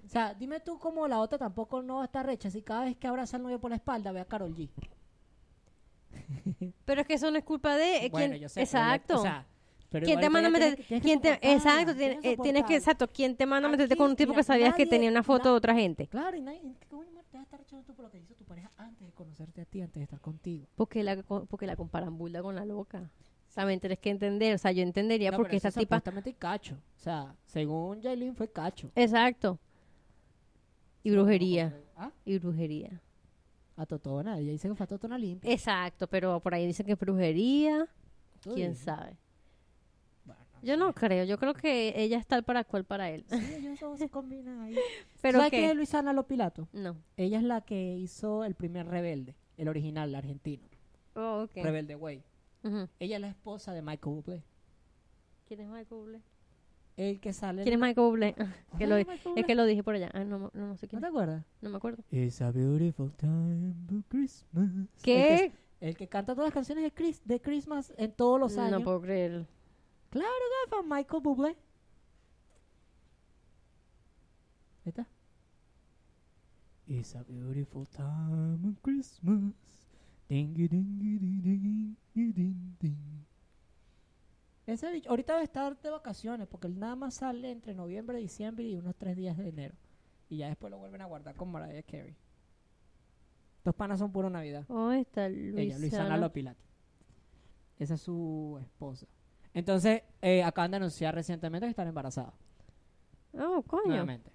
O 0.04 0.08
sea, 0.08 0.34
dime 0.34 0.60
tú 0.60 0.78
cómo 0.78 1.06
la 1.06 1.20
otra 1.20 1.38
tampoco 1.38 1.82
no 1.82 2.02
está 2.02 2.22
recha 2.22 2.50
si 2.50 2.62
cada 2.62 2.84
vez 2.84 2.96
que 2.96 3.06
abraza 3.06 3.36
al 3.36 3.42
novio 3.42 3.60
por 3.60 3.70
la 3.70 3.76
espalda 3.76 4.12
ve 4.12 4.20
a 4.20 4.24
Carol 4.24 4.54
G. 4.54 4.68
Pero 6.84 7.00
es 7.02 7.06
que 7.06 7.14
eso 7.14 7.30
no 7.30 7.38
es 7.38 7.44
culpa 7.44 7.76
de 7.76 8.06
eh, 8.06 8.08
Bueno, 8.10 8.36
yo 8.36 8.48
sé, 8.48 8.54
pero 8.54 8.64
exacto. 8.64 9.18
o 9.18 9.22
sea, 9.22 9.46
pero 9.90 10.04
¿Quién 10.06 10.20
te 10.20 10.30
manda 10.30 10.48
a 10.48 10.50
meter? 10.50 10.76
tiene 10.76 10.76
que- 10.76 10.84
tienes 10.86 11.02
que 11.02 11.06
¿Quién 11.08 11.20
te, 11.20 11.28
soportarla, 11.28 11.54
exacto, 11.56 11.94
tiene- 11.94 11.96
tienes 11.96 12.22
que 12.22 12.28
eh, 12.28 12.36
tienes 12.36 12.36
que, 12.36 12.56
soportarla. 12.58 12.76
exacto, 12.76 13.08
¿quién 13.12 13.36
te 13.36 13.46
manda 13.46 13.68
a 13.68 13.70
meterte 13.70 13.96
con 13.96 14.10
un 14.10 14.16
tipo 14.16 14.30
mira, 14.32 14.40
que 14.40 14.44
sabías 14.44 14.74
que 14.74 14.86
tenía 14.86 15.10
una 15.10 15.22
foto 15.22 15.50
de 15.50 15.56
otra 15.56 15.74
gente? 15.74 16.06
Claro, 16.08 16.36
y 16.36 16.42
nadie, 16.42 16.60
¿qué 16.80 16.86
coño 16.88 17.10
te 17.30 17.36
vas 17.38 17.40
a 17.40 17.42
estar 17.42 17.60
echando 17.60 17.84
tú 17.84 17.94
por 17.94 18.04
lo 18.06 18.10
que 18.10 18.18
hizo 18.18 18.34
tu 18.34 18.44
pareja 18.44 18.70
antes 18.76 19.06
de 19.06 19.12
conocerte 19.12 19.60
a 19.60 19.64
ti, 19.64 19.80
antes 19.80 19.94
de 20.00 20.04
estar 20.04 20.20
contigo? 20.20 20.66
Porque 20.76 21.02
la, 21.02 21.22
porque 21.22 21.66
la 21.66 21.76
comparan 21.76 22.16
burda 22.18 22.42
con 22.42 22.54
la 22.54 22.64
loca. 22.64 23.10
También 23.54 23.80
tienes 23.80 23.98
que 23.98 24.10
entender, 24.10 24.54
o 24.54 24.58
sea, 24.58 24.70
yo 24.72 24.82
entendería 24.82 25.30
No, 25.30 25.38
porque 25.38 25.56
esta 25.56 25.68
es 25.68 25.74
tipa... 25.74 25.96
supuestamente 25.96 26.34
cacho. 26.34 26.74
O 26.74 27.00
sea, 27.00 27.34
según 27.46 28.02
Jailin 28.02 28.34
fue 28.36 28.48
cacho. 28.50 28.90
Exacto. 28.94 29.58
Y 31.02 31.10
brujería. 31.10 31.74
¿Ah? 31.96 32.10
Y 32.24 32.38
brujería. 32.38 33.00
A 33.76 33.86
Totona, 33.86 34.38
ella 34.38 34.52
dice 34.52 34.68
que 34.68 34.74
fue 34.74 34.84
a 34.84 34.86
Totona 34.86 35.16
limpia. 35.18 35.50
Exacto, 35.52 36.06
pero 36.06 36.40
por 36.40 36.52
ahí 36.54 36.66
dicen 36.66 36.84
que 36.86 36.92
es 36.92 36.98
brujería. 36.98 37.86
¿Quién 38.42 38.70
dices. 38.72 38.84
sabe? 38.84 39.16
Yo 40.62 40.76
no 40.76 40.92
creo, 40.94 41.24
yo 41.24 41.38
creo 41.38 41.54
que 41.54 41.94
ella 41.96 42.18
es 42.18 42.26
tal 42.26 42.42
para 42.44 42.64
cual 42.64 42.84
para 42.84 43.10
él. 43.10 43.24
Sí, 43.28 43.54
ellos 43.58 43.80
dos 43.80 43.98
se 43.98 44.08
combinan 44.08 44.60
ahí. 44.60 44.76
Pero 45.22 45.38
¿Sabes 45.38 45.50
quién 45.50 45.62
que... 45.62 45.70
es 45.70 45.76
Luisana 45.76 46.12
Lopilato? 46.12 46.68
No. 46.72 46.96
Ella 47.16 47.38
es 47.38 47.44
la 47.44 47.60
que 47.60 47.96
hizo 47.96 48.44
el 48.44 48.54
primer 48.54 48.86
Rebelde, 48.86 49.34
el 49.56 49.68
original, 49.68 50.08
el 50.08 50.14
argentino. 50.14 50.64
Oh, 51.14 51.44
ok. 51.44 51.56
Rebelde 51.56 51.96
Way. 51.96 52.22
Ella 52.98 53.16
es 53.16 53.20
la 53.20 53.28
esposa 53.28 53.72
de 53.72 53.82
Michael 53.82 54.16
Bublé. 54.16 54.42
¿Quién 55.46 55.60
es 55.60 55.68
Michael 55.68 55.86
Bublé? 55.88 56.22
El 56.96 57.20
que 57.20 57.32
sale... 57.32 57.62
¿Quién 57.62 57.74
es 57.74 57.80
Michael 57.80 58.06
Bublé? 58.06 58.34
¿No 58.36 58.46
que 58.78 58.86
sabes 58.86 58.88
lo, 58.88 58.96
Michael 58.96 59.34
es 59.36 59.46
que 59.46 59.54
lo 59.54 59.64
dije 59.66 59.82
por 59.82 59.94
allá. 59.94 60.10
Ah, 60.14 60.24
no, 60.24 60.38
no, 60.38 60.50
no 60.52 60.76
sé 60.76 60.86
¿No 60.86 60.90
quién. 60.90 61.00
te 61.00 61.06
acuerdas? 61.06 61.44
No 61.60 61.70
me 61.70 61.76
acuerdo. 61.76 62.02
It's 62.10 62.40
a 62.40 62.50
beautiful 62.50 63.12
time 63.12 63.74
for 63.86 64.02
Christmas. 64.08 64.70
El 64.70 64.88
que, 65.02 65.12
¿Qué? 65.12 65.52
el 65.80 65.96
que 65.96 66.08
canta 66.08 66.34
todas 66.34 66.48
las 66.48 66.54
canciones 66.54 66.82
de, 66.84 66.92
Chris, 66.92 67.22
de 67.24 67.40
Christmas 67.40 67.92
en 67.98 68.12
todos 68.12 68.40
los 68.40 68.56
años. 68.56 68.80
No 68.80 68.84
puedo 68.84 69.00
creer. 69.00 69.46
Claro, 70.16 70.44
gafa, 70.70 70.82
Michael 70.82 71.22
Bublé. 71.22 71.48
Ahí 71.48 71.56
está. 74.86 75.06
It's 76.86 77.14
a 77.14 77.22
beautiful 77.24 77.86
time 77.86 78.66
of 78.66 78.80
Christmas. 78.80 79.52
Dingy, 80.26 80.68
dingy, 80.68 81.18
dingy, 81.18 81.96
dingy, 82.14 82.32
ding, 82.32 82.76
ding. 82.80 83.26
Ese 84.66 84.90
bicho, 84.90 85.10
ahorita 85.10 85.34
debe 85.34 85.44
estar 85.44 85.78
de 85.78 85.90
vacaciones 85.90 86.48
porque 86.48 86.68
él 86.68 86.78
nada 86.78 86.96
más 86.96 87.16
sale 87.16 87.50
entre 87.50 87.74
noviembre, 87.74 88.16
diciembre 88.16 88.64
y 88.64 88.74
unos 88.76 88.96
tres 88.96 89.16
días 89.18 89.36
de 89.36 89.50
enero. 89.50 89.74
Y 90.30 90.38
ya 90.38 90.48
después 90.48 90.70
lo 90.70 90.78
vuelven 90.78 91.02
a 91.02 91.04
guardar 91.04 91.34
con 91.34 91.52
Mariah 91.52 91.82
Carey. 91.82 92.16
Dos 93.64 93.74
panas 93.74 93.98
son 93.98 94.10
puro 94.12 94.30
Navidad. 94.30 94.64
Oh, 94.68 94.92
está 94.92 95.26
Ella, 95.26 95.52
Luisana 95.52 95.78
Luisana. 95.78 96.16
Lopilato. 96.16 96.64
Esa 97.78 97.94
es 97.94 98.00
su 98.00 98.58
esposa. 98.62 99.06
Entonces, 99.56 100.02
eh, 100.20 100.42
acaban 100.42 100.70
de 100.70 100.76
anunciar 100.76 101.14
recientemente 101.14 101.66
que 101.66 101.70
están 101.70 101.88
embarazadas. 101.88 102.34
Oh, 103.32 103.62
coño. 103.62 103.86
Nuevamente. 103.86 104.30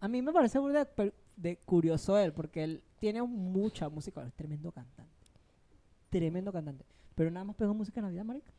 A 0.00 0.08
mí 0.08 0.20
me 0.22 0.32
parece 0.32 0.58
de, 0.58 1.12
de 1.36 1.56
curioso 1.58 2.18
él, 2.18 2.32
porque 2.32 2.64
él 2.64 2.82
tiene 2.98 3.22
mucha 3.22 3.88
música. 3.88 4.22
Es 4.26 4.34
tremendo 4.34 4.72
cantante. 4.72 5.12
Tremendo 6.10 6.52
cantante. 6.52 6.84
Pero 7.14 7.30
nada 7.30 7.44
más 7.44 7.56
pegó 7.56 7.74
música 7.74 8.00
en 8.00 8.06
Navidad, 8.06 8.24
marica. 8.24 8.50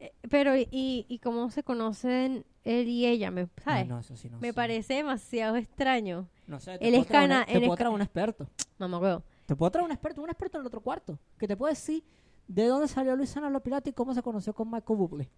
Eh, 0.00 0.12
Pero, 0.28 0.56
¿y, 0.56 0.66
y 1.08 1.18
cómo 1.20 1.48
se 1.50 1.62
conocen 1.62 2.44
él 2.64 2.88
y 2.88 3.06
ella? 3.06 3.30
¿Me, 3.30 3.46
¿Sabes? 3.64 3.84
Ah, 3.84 3.84
no, 3.84 4.00
eso 4.00 4.16
sí 4.16 4.28
no 4.28 4.38
Me 4.40 4.48
sé. 4.48 4.54
parece 4.54 4.94
demasiado 4.94 5.56
extraño. 5.56 6.28
No 6.48 6.58
sé, 6.58 6.78
te 6.78 6.84
Él 6.88 6.90
puedo 6.94 7.02
es 7.02 7.06
traer 7.08 7.24
una- 7.30 7.44
cana- 7.46 7.52
Te 7.60 7.60
puedo 7.64 7.76
traer 7.76 7.94
un 7.94 8.02
experto. 8.02 8.48
Mamá, 8.78 8.98
huevo. 8.98 9.22
Te 9.46 9.54
puedo 9.56 9.70
traer 9.70 9.84
un 9.86 9.92
experto, 9.92 10.20
un 10.20 10.30
experto 10.30 10.58
en 10.58 10.62
el 10.62 10.66
otro 10.66 10.80
cuarto. 10.80 11.16
Que 11.38 11.46
te 11.46 11.56
puede 11.56 11.72
decir 11.74 12.02
de 12.54 12.66
dónde 12.66 12.86
salió 12.86 13.16
Luisana 13.16 13.48
Lopilato 13.48 13.88
y 13.88 13.92
cómo 13.94 14.12
se 14.12 14.22
conoció 14.22 14.52
con 14.52 14.70
Michael 14.70 14.98
Bublé. 14.98 15.30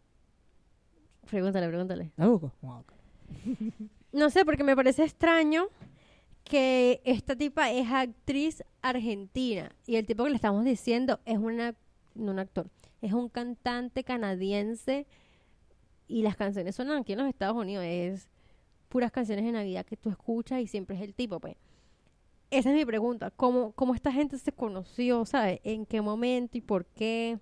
Pregúntale, 1.30 1.68
pregúntale. 1.68 2.12
¿La 2.16 2.26
busco? 2.26 2.52
Ah. 2.62 2.82
No 4.12 4.30
sé, 4.30 4.44
porque 4.44 4.62
me 4.62 4.76
parece 4.76 5.02
extraño 5.02 5.66
que 6.44 7.02
esta 7.04 7.34
tipa 7.34 7.72
es 7.72 7.90
actriz 7.90 8.62
argentina 8.80 9.74
y 9.88 9.96
el 9.96 10.06
tipo 10.06 10.22
que 10.22 10.30
le 10.30 10.36
estamos 10.36 10.64
diciendo 10.64 11.18
es 11.24 11.36
una, 11.38 11.74
no 12.14 12.30
un 12.30 12.38
actor, 12.38 12.70
es 13.02 13.12
un 13.12 13.28
cantante 13.28 14.04
canadiense 14.04 15.08
y 16.06 16.22
las 16.22 16.36
canciones 16.36 16.76
suenan 16.76 16.98
aquí 16.98 17.14
en 17.14 17.18
los 17.18 17.28
Estados 17.28 17.56
Unidos, 17.56 17.84
es 17.84 18.28
puras 18.88 19.10
canciones 19.10 19.44
de 19.44 19.50
Navidad 19.50 19.84
que 19.84 19.96
tú 19.96 20.10
escuchas 20.10 20.60
y 20.60 20.68
siempre 20.68 20.94
es 20.94 21.02
el 21.02 21.12
tipo, 21.12 21.40
pues. 21.40 21.56
Esa 22.54 22.70
es 22.70 22.76
mi 22.76 22.84
pregunta, 22.84 23.32
¿cómo, 23.32 23.72
cómo 23.72 23.96
esta 23.96 24.12
gente 24.12 24.38
se 24.38 24.52
conoció, 24.52 25.24
sabes? 25.26 25.58
¿En 25.64 25.84
qué 25.86 26.00
momento 26.00 26.56
y 26.56 26.60
por 26.60 26.86
qué? 26.86 27.40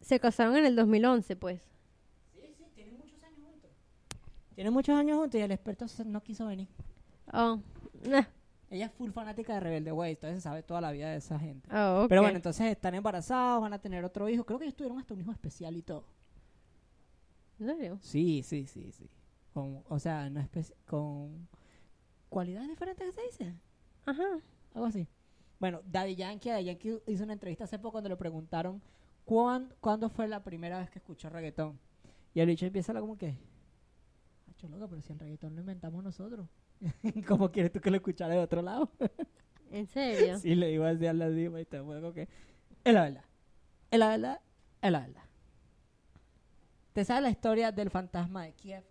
Se 0.00 0.18
casaron 0.18 0.56
en 0.56 0.66
el 0.66 0.74
2011, 0.74 1.36
pues. 1.36 1.60
Sí, 2.34 2.40
sí, 2.58 2.64
tienen 2.74 2.96
muchos 2.98 3.22
años 3.22 3.38
juntos. 3.44 3.70
Tienen 4.56 4.72
muchos 4.72 4.96
años 4.96 5.16
juntos 5.18 5.38
y 5.38 5.42
el 5.44 5.52
experto 5.52 5.86
no 6.06 6.22
quiso 6.24 6.46
venir. 6.46 6.66
Oh, 7.32 7.60
nah. 8.02 8.24
Ella 8.70 8.86
es 8.86 8.92
full 8.92 9.10
fanática 9.10 9.54
de 9.54 9.60
Rebelde 9.60 9.90
Way, 9.92 10.12
entonces 10.12 10.42
sabe 10.44 10.62
toda 10.62 10.80
la 10.80 10.92
vida 10.92 11.10
de 11.10 11.16
esa 11.16 11.38
gente. 11.38 11.68
Oh, 11.72 12.06
Pero 12.08 12.20
ok. 12.20 12.24
bueno, 12.26 12.36
entonces 12.36 12.66
están 12.70 12.94
embarazados, 12.94 13.60
van 13.60 13.72
a 13.72 13.80
tener 13.80 14.04
otro 14.04 14.28
hijo. 14.28 14.44
Creo 14.46 14.58
que 14.60 14.66
ellos 14.66 14.76
tuvieron 14.76 14.98
hasta 14.98 15.12
un 15.14 15.20
hijo 15.20 15.32
especial 15.32 15.76
y 15.76 15.82
todo. 15.82 16.04
¿En 17.58 17.66
serio? 17.66 17.98
Sí, 18.00 18.42
sí, 18.44 18.66
sí, 18.66 18.92
sí. 18.92 19.10
Con, 19.52 19.82
o 19.88 19.98
sea, 19.98 20.30
no 20.30 20.46
con 20.86 21.48
cualidades 22.28 22.68
diferentes 22.68 23.06
que 23.06 23.12
se 23.12 23.22
dice. 23.26 23.54
Ajá. 24.06 24.22
Algo 24.74 24.86
así. 24.86 25.08
Bueno, 25.58 25.80
Daddy 25.90 26.14
Yankee, 26.14 26.48
Daddy 26.50 26.64
Yankee 26.64 26.98
hizo 27.08 27.24
una 27.24 27.32
entrevista 27.34 27.64
hace 27.64 27.78
poco 27.78 27.92
cuando 27.92 28.08
le 28.08 28.16
preguntaron 28.16 28.80
cuán- 29.24 29.74
cuándo 29.80 30.08
fue 30.08 30.28
la 30.28 30.42
primera 30.44 30.78
vez 30.78 30.88
que 30.90 31.00
escuchó 31.00 31.28
reggaetón. 31.28 31.78
Y 32.34 32.40
el 32.40 32.46
bicho 32.46 32.64
empieza 32.66 32.94
como 32.98 33.18
que, 33.18 33.36
Hacho 34.48 34.68
loco, 34.68 34.88
pero 34.88 35.02
si 35.02 35.12
el 35.12 35.18
reggaetón 35.18 35.54
lo 35.54 35.60
inventamos 35.60 36.02
nosotros. 36.04 36.46
¿Cómo 37.26 37.50
quieres 37.50 37.72
tú 37.72 37.80
que 37.80 37.90
lo 37.90 37.96
escuchara 37.96 38.34
de 38.34 38.40
otro 38.40 38.62
lado? 38.62 38.90
¿En 39.70 39.86
serio? 39.86 40.38
Sí, 40.38 40.54
le 40.54 40.72
iba 40.72 40.86
a 40.88 40.92
decir 40.92 41.08
a 41.08 41.12
la 41.12 41.28
diva 41.28 41.60
y 41.60 41.64
te 41.64 41.78
como 41.78 42.12
que, 42.12 42.28
es 42.84 42.94
la 42.94 43.02
verdad. 43.02 43.24
Es 43.90 43.98
la 43.98 44.08
verdad, 44.08 44.40
es 44.82 44.90
la 44.90 45.00
verdad. 45.00 45.22
¿Te 46.92 47.04
sabes 47.04 47.22
la 47.22 47.30
historia 47.30 47.70
del 47.70 47.90
fantasma 47.90 48.44
de 48.44 48.52
Kiev? 48.52 48.84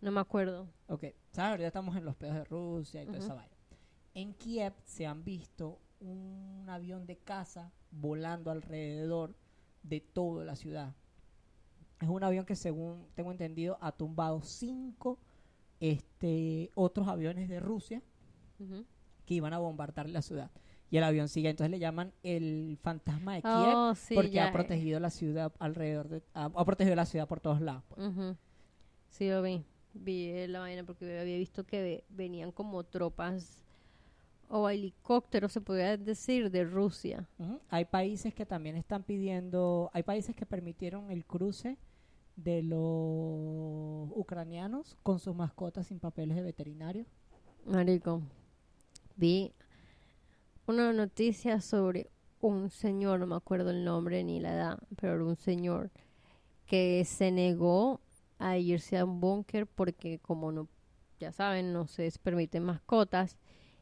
No 0.00 0.10
me 0.10 0.20
acuerdo. 0.20 0.68
Ok, 0.88 1.04
¿sabes? 1.30 1.50
Ahorita 1.50 1.66
estamos 1.68 1.96
en 1.96 2.04
los 2.04 2.16
pedos 2.16 2.34
de 2.34 2.44
Rusia 2.44 3.02
y 3.02 3.06
toda 3.06 3.18
Ujú. 3.18 3.26
esa 3.26 3.34
vaina. 3.34 3.56
En 4.14 4.34
Kiev 4.34 4.74
se 4.84 5.06
han 5.06 5.24
visto 5.24 5.78
un 6.00 6.66
avión 6.68 7.06
de 7.06 7.16
caza 7.16 7.72
volando 7.90 8.50
alrededor 8.50 9.34
de 9.82 10.00
toda 10.00 10.44
la 10.44 10.56
ciudad. 10.56 10.94
Es 12.00 12.08
un 12.08 12.24
avión 12.24 12.44
que, 12.46 12.56
según 12.56 13.06
tengo 13.14 13.30
entendido, 13.30 13.78
ha 13.80 13.92
tumbado 13.92 14.42
cinco 14.42 15.18
este, 15.80 16.70
otros 16.74 17.08
aviones 17.08 17.48
de 17.48 17.58
Rusia 17.60 18.02
que 19.26 19.34
iban 19.34 19.52
a 19.54 19.58
bombardear 19.58 20.08
la 20.08 20.22
ciudad. 20.22 20.50
Y 20.90 20.96
el 20.96 21.04
avión 21.04 21.28
sigue, 21.28 21.48
entonces 21.50 21.70
le 21.70 21.78
llaman 21.78 22.12
el 22.22 22.76
fantasma 22.82 23.34
de 23.36 23.42
Kiev 23.42 23.52
Oh, 23.76 23.94
sí, 23.94 24.14
porque 24.14 24.40
ha 24.40 24.52
protegido 24.52 24.98
la 25.00 25.10
ciudad 25.10 25.52
alrededor 25.60 26.08
de, 26.08 26.22
ha, 26.34 26.46
ha 26.46 26.64
protegido 26.64 26.96
la 26.96 27.06
ciudad 27.06 27.28
por 27.28 27.40
todos 27.40 27.60
lados. 27.60 27.84
pues. 27.88 28.08
Sí, 29.08 29.28
lo 29.30 29.40
vi. 29.42 29.62
Vi 29.94 30.46
la 30.48 30.60
vaina 30.60 30.84
porque 30.84 31.18
había 31.18 31.36
visto 31.36 31.64
que 31.64 31.80
ve- 31.82 32.04
venían 32.10 32.50
como 32.52 32.82
tropas 32.84 33.64
o 34.48 34.68
helicópteros, 34.68 35.52
se 35.52 35.60
podría 35.60 35.96
decir, 35.96 36.50
de 36.50 36.64
Rusia. 36.64 37.28
Hay 37.68 37.84
países 37.84 38.34
que 38.34 38.44
también 38.44 38.76
están 38.76 39.04
pidiendo, 39.04 39.90
hay 39.92 40.02
países 40.02 40.34
que 40.34 40.44
permitieron 40.44 41.10
el 41.10 41.24
cruce 41.24 41.76
de 42.36 42.62
los 42.62 44.10
ucranianos 44.16 44.96
con 45.02 45.18
sus 45.18 45.34
mascotas 45.34 45.86
sin 45.88 45.98
papeles 45.98 46.36
de 46.36 46.42
veterinario. 46.42 47.06
Marico, 47.66 48.22
vi 49.16 49.52
una 50.66 50.92
noticia 50.92 51.60
sobre 51.60 52.10
un 52.40 52.70
señor, 52.70 53.20
no 53.20 53.26
me 53.26 53.36
acuerdo 53.36 53.70
el 53.70 53.84
nombre 53.84 54.24
ni 54.24 54.40
la 54.40 54.54
edad, 54.54 54.78
pero 54.96 55.14
era 55.14 55.24
un 55.24 55.36
señor 55.36 55.90
que 56.66 57.04
se 57.04 57.30
negó 57.30 58.00
a 58.38 58.56
irse 58.56 58.96
a 58.98 59.04
un 59.04 59.20
búnker 59.20 59.66
porque 59.66 60.18
como 60.20 60.52
no, 60.52 60.68
ya 61.18 61.32
saben, 61.32 61.72
no 61.72 61.86
se 61.86 62.10
permiten 62.22 62.64
mascotas 62.64 63.36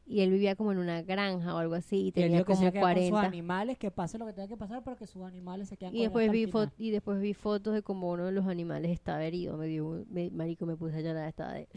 y 0.09 0.21
él 0.21 0.31
vivía 0.31 0.55
como 0.55 0.71
en 0.71 0.79
una 0.79 1.03
granja 1.03 1.53
o 1.53 1.59
algo 1.59 1.75
así 1.75 1.97
y 1.97 2.07
Y 2.07 2.11
tenía 2.11 2.39
que 2.43 2.53
se 2.55 2.57
como 2.57 2.67
a 2.67 2.71
quedar 2.71 2.83
con 2.83 2.89
sus 3.03 3.09
40 3.11 3.27
animales, 3.27 3.77
que 3.77 3.91
pase 3.91 4.17
lo 4.17 4.25
que 4.25 4.33
tenga 4.33 4.47
que 4.47 4.57
pasar, 4.57 4.83
pero 4.83 4.97
que 4.97 5.05
sus 5.07 5.21
animales 5.23 5.69
se 5.69 5.77
quedan 5.77 5.95
y 5.95 5.99
después 6.01 6.31
vi 6.31 6.45
y 6.77 6.89
después 6.91 7.21
vi 7.21 7.33
fotos 7.35 7.73
de 7.75 7.83
como 7.83 8.09
uno 8.11 8.25
de 8.25 8.31
los 8.31 8.47
animales 8.47 8.91
estaba 8.91 9.23
herido, 9.23 9.55
me 9.55 9.67
dio 9.67 9.87
un- 9.87 10.05
me- 10.09 10.31
marico 10.31 10.65
me 10.65 10.75
puse 10.75 10.97
a 10.97 11.01
llorar 11.01 11.29
estaba 11.29 11.53
de 11.53 11.67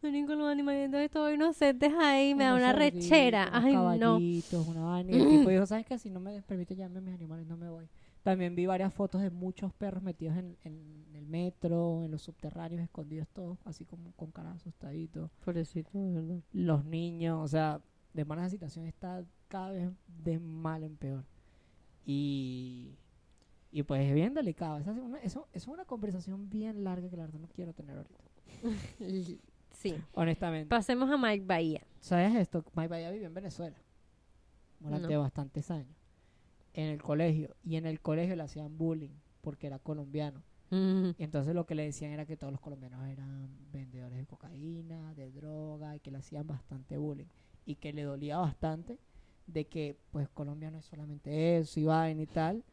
marico 0.00 0.34
los 0.34 0.48
animalitos 0.48 1.00
estos 1.00 1.32
inocentes 1.34 1.92
ahí 2.00 2.34
me 2.34 2.44
da 2.44 2.54
una 2.54 2.72
rechera, 2.72 3.50
ay 3.52 3.74
no. 3.98 4.16
una 4.68 4.82
vaina. 4.84 5.12
Y 5.12 5.14
el 5.16 5.28
tipo 5.46 5.50
dijo, 5.50 5.66
¿sabes 5.66 5.86
qué? 5.86 5.98
Si 5.98 6.10
no 6.10 6.20
me 6.20 6.40
permite 6.42 6.74
llevarme 6.74 6.98
a 6.98 7.02
mis 7.02 7.14
animales, 7.14 7.46
no 7.46 7.56
me 7.56 7.68
voy. 7.68 7.86
También 8.22 8.54
vi 8.54 8.66
varias 8.66 8.94
fotos 8.94 9.20
de 9.20 9.30
muchos 9.30 9.72
perros 9.74 10.02
metidos 10.02 10.36
en, 10.36 10.56
en 10.62 11.06
el 11.14 11.26
metro, 11.26 12.04
en 12.04 12.10
los 12.12 12.22
subterráneos, 12.22 12.80
escondidos 12.82 13.26
todos, 13.28 13.58
así 13.64 13.84
como 13.84 14.12
con 14.12 14.30
cara 14.30 14.52
asustaditos. 14.52 15.30
Pobrecito, 15.44 15.90
verdad. 15.94 16.40
Los 16.52 16.84
niños, 16.84 17.40
o 17.42 17.48
sea, 17.48 17.80
de 18.14 18.24
manera 18.24 18.46
la 18.46 18.50
situación 18.50 18.86
está 18.86 19.24
cada 19.48 19.72
vez 19.72 19.90
de 20.06 20.38
mal 20.38 20.84
en 20.84 20.96
peor. 20.96 21.24
Y, 22.04 22.96
y 23.70 23.82
pues 23.82 24.02
es 24.08 24.14
bien 24.14 24.34
delicado. 24.34 24.78
Esa 24.78 24.92
es 24.92 24.98
una, 24.98 25.18
eso, 25.18 25.48
eso 25.52 25.70
es 25.70 25.74
una 25.74 25.84
conversación 25.84 26.48
bien 26.48 26.84
larga 26.84 27.08
que 27.10 27.16
la 27.16 27.24
verdad 27.24 27.40
no 27.40 27.48
quiero 27.48 27.72
tener 27.72 27.96
ahorita. 27.96 28.24
Sí. 29.72 29.96
Honestamente. 30.12 30.68
Pasemos 30.68 31.10
a 31.10 31.16
Mike 31.16 31.44
Bahía. 31.46 31.84
¿Sabes 31.98 32.34
esto? 32.36 32.62
Mike 32.76 32.88
Bahía 32.88 33.10
vivió 33.10 33.26
en 33.26 33.34
Venezuela 33.34 33.76
durante 34.78 35.12
No. 35.14 35.20
bastantes 35.22 35.70
años. 35.70 35.96
En 36.74 36.86
el 36.86 37.02
colegio. 37.02 37.56
Y 37.64 37.76
en 37.76 37.86
el 37.86 38.00
colegio 38.00 38.36
le 38.36 38.42
hacían 38.42 38.76
bullying 38.76 39.14
porque 39.40 39.66
era 39.66 39.78
colombiano. 39.78 40.42
Y 40.70 41.22
entonces 41.22 41.54
lo 41.54 41.66
que 41.66 41.74
le 41.74 41.84
decían 41.84 42.12
era 42.12 42.24
que 42.24 42.38
todos 42.38 42.50
los 42.50 42.60
colombianos 42.62 43.06
eran 43.06 43.50
vendedores 43.72 44.16
de 44.16 44.24
cocaína, 44.24 45.12
de 45.12 45.30
droga, 45.30 45.94
y 45.94 46.00
que 46.00 46.10
le 46.10 46.16
hacían 46.16 46.46
bastante 46.46 46.96
bullying. 46.96 47.26
Y 47.66 47.74
que 47.74 47.92
le 47.92 48.04
dolía 48.04 48.38
bastante 48.38 48.98
de 49.46 49.66
que, 49.66 49.98
pues, 50.12 50.30
Colombia 50.30 50.70
no 50.70 50.78
es 50.78 50.86
solamente 50.86 51.58
eso 51.58 51.78
y 51.78 51.84
vaina 51.84 52.22
y 52.22 52.26
tal. 52.26 52.64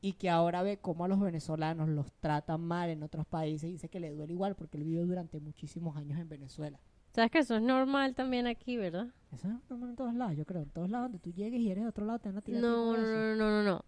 Y 0.00 0.14
que 0.14 0.28
ahora 0.28 0.62
ve 0.62 0.78
cómo 0.78 1.04
a 1.04 1.08
los 1.08 1.20
venezolanos 1.20 1.88
los 1.88 2.12
tratan 2.14 2.62
mal 2.62 2.90
en 2.90 3.04
otros 3.04 3.26
países 3.26 3.68
y 3.68 3.72
dice 3.72 3.88
que 3.88 4.00
le 4.00 4.10
duele 4.10 4.32
igual 4.32 4.56
porque 4.56 4.76
él 4.76 4.84
vivió 4.84 5.06
durante 5.06 5.38
muchísimos 5.38 5.96
años 5.96 6.18
en 6.18 6.28
Venezuela. 6.28 6.80
Sabes 7.12 7.30
que 7.30 7.38
eso 7.38 7.56
es 7.56 7.62
normal 7.62 8.14
también 8.14 8.46
aquí, 8.46 8.76
¿verdad? 8.76 9.06
Eso 9.36 9.48
es 9.48 9.70
normal 9.70 9.90
en 9.90 9.96
todos 9.96 10.14
lados, 10.14 10.36
yo 10.36 10.44
creo. 10.44 10.62
En 10.62 10.70
todos 10.70 10.88
lados 10.90 11.06
donde 11.12 11.18
tú 11.18 11.30
llegues 11.32 11.60
y 11.60 11.70
eres 11.70 11.84
de 11.84 11.88
otro 11.90 12.04
lado, 12.04 12.18
te 12.18 12.28
van 12.28 12.38
a 12.38 12.40
tirar 12.42 12.60
No, 12.62 12.92
no, 12.92 12.98
eso. 12.98 13.06
no, 13.06 13.36
no, 13.36 13.50
no, 13.50 13.62
no. 13.62 13.84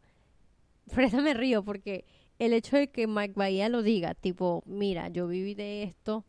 Fresa 0.88 1.20
me 1.20 1.34
río 1.34 1.64
porque 1.64 2.04
el 2.38 2.52
hecho 2.52 2.76
de 2.76 2.90
que 2.90 3.06
Mike 3.06 3.34
Bahía 3.36 3.68
lo 3.68 3.82
diga, 3.82 4.14
tipo, 4.14 4.62
mira, 4.66 5.08
yo 5.08 5.26
viví 5.26 5.54
de 5.54 5.82
esto 5.82 6.24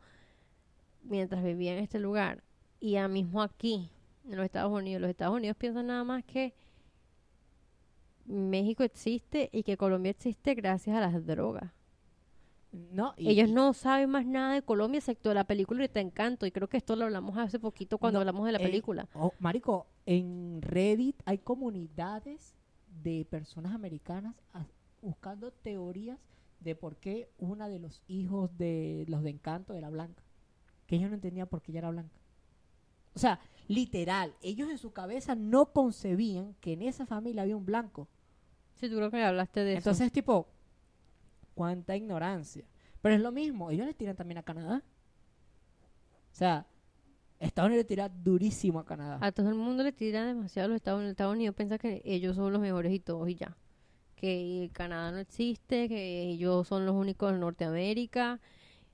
mientras 1.03 1.43
vivía 1.43 1.73
en 1.73 1.83
este 1.83 1.99
lugar 1.99 2.43
y 2.79 2.91
ya 2.91 3.07
mismo 3.07 3.41
aquí, 3.41 3.89
en 4.27 4.35
los 4.38 4.45
Estados 4.45 4.71
Unidos, 4.71 5.01
los 5.01 5.09
Estados 5.09 5.35
Unidos 5.35 5.57
piensan 5.57 5.88
nada 5.88 6.03
más 6.03 6.23
que 6.23 6.53
México 8.25 8.83
existe 8.83 9.49
y 9.51 9.63
que 9.63 9.77
Colombia 9.77 10.11
existe 10.11 10.53
gracias 10.55 10.96
a 10.96 11.01
las 11.01 11.25
drogas. 11.25 11.72
No, 12.72 13.14
y- 13.18 13.29
Ellos 13.29 13.50
no 13.50 13.74
saben 13.74 14.10
más 14.12 14.25
nada 14.25 14.53
de 14.53 14.62
Colombia 14.62 15.00
excepto 15.00 15.29
de 15.29 15.36
la 15.36 15.44
película 15.46 15.84
y 15.84 15.90
te 15.90 16.00
encanto 16.01 16.46
y 16.46 16.51
creo 16.51 16.68
que 16.70 16.77
esto 16.77 16.96
lo 16.96 17.05
hablamos 17.05 17.38
hace 17.38 17.60
poquito 17.60 17.98
cuando 17.98 18.18
No, 18.18 18.22
hablamos 18.22 18.46
de 18.46 18.51
la 18.51 18.60
eh, 18.60 18.64
película. 18.64 19.08
Oh, 19.14 19.34
marico, 19.40 19.88
en 20.05 20.62
Reddit 20.62 21.16
hay 21.25 21.40
comunidades 21.40 22.55
de 23.03 23.25
personas 23.29 23.74
americanas 23.74 24.36
a- 24.53 24.66
buscando 25.01 25.51
teorías 25.51 26.20
de 26.60 26.75
por 26.75 26.98
qué 26.98 27.29
una 27.40 27.70
de 27.70 27.79
los 27.79 28.01
hijos 28.08 28.55
de 28.58 29.05
los 29.08 29.24
de 29.24 29.32
Encanto 29.32 29.74
era 29.74 29.90
blanca. 29.90 30.24
Que 30.86 30.96
ellos 30.98 31.10
no 31.10 31.16
entendían 31.16 31.48
por 31.48 31.62
qué 31.62 31.72
ella 31.72 31.79
era 31.79 31.90
blanca. 31.92 32.20
O 33.16 33.20
sea, 33.20 33.40
literal, 33.68 34.36
ellos 34.42 34.70
en 34.70 34.77
su 34.77 34.92
cabeza 34.92 35.36
no 35.36 35.72
concebían 35.72 36.53
que 36.62 36.74
en 36.74 36.82
esa 36.84 37.05
familia 37.05 37.42
había 37.44 37.58
un 37.58 37.66
blanco. 37.66 38.08
Sí, 38.75 38.90
tú 38.90 38.96
creo 38.98 39.10
que 39.12 39.24
hablaste 39.24 39.62
de 39.62 39.72
eso. 39.74 39.77
Entonces, 39.79 40.12
tipo, 40.12 40.48
cuánta 41.59 41.93
ignorancia. 41.98 42.63
Pero 43.01 43.15
es 43.15 43.22
lo 43.22 43.33
mismo, 43.33 43.69
ellos 43.69 43.85
le 43.85 43.93
tiran 43.93 44.15
también 44.15 44.37
a 44.37 44.43
Canadá. 44.43 44.81
O 46.31 46.35
sea, 46.35 46.65
Estados 47.37 47.67
Unidos 47.67 47.83
le 47.83 47.87
tira 47.87 48.07
durísimo 48.07 48.79
a 48.79 48.85
Canadá. 48.85 49.17
A 49.19 49.31
todo 49.33 49.50
el 49.50 49.55
mundo 49.55 49.83
le 49.83 49.91
tira 49.91 50.25
demasiado 50.25 50.67
a 50.67 50.69
los 50.69 50.75
Estados 50.77 51.00
Unidos. 51.00 51.11
Estados 51.11 51.35
Unidos 51.35 51.55
piensa 51.55 51.77
que 51.77 52.01
ellos 52.05 52.37
son 52.37 52.53
los 52.53 52.61
mejores 52.61 52.93
y 52.93 53.00
todos 53.01 53.27
y 53.27 53.35
ya. 53.35 53.57
Que 54.15 54.69
Canadá 54.72 55.11
no 55.11 55.17
existe, 55.17 55.89
que 55.89 56.22
ellos 56.29 56.65
son 56.65 56.85
los 56.85 56.95
únicos 56.95 57.33
en 57.33 57.41
Norteamérica, 57.41 58.39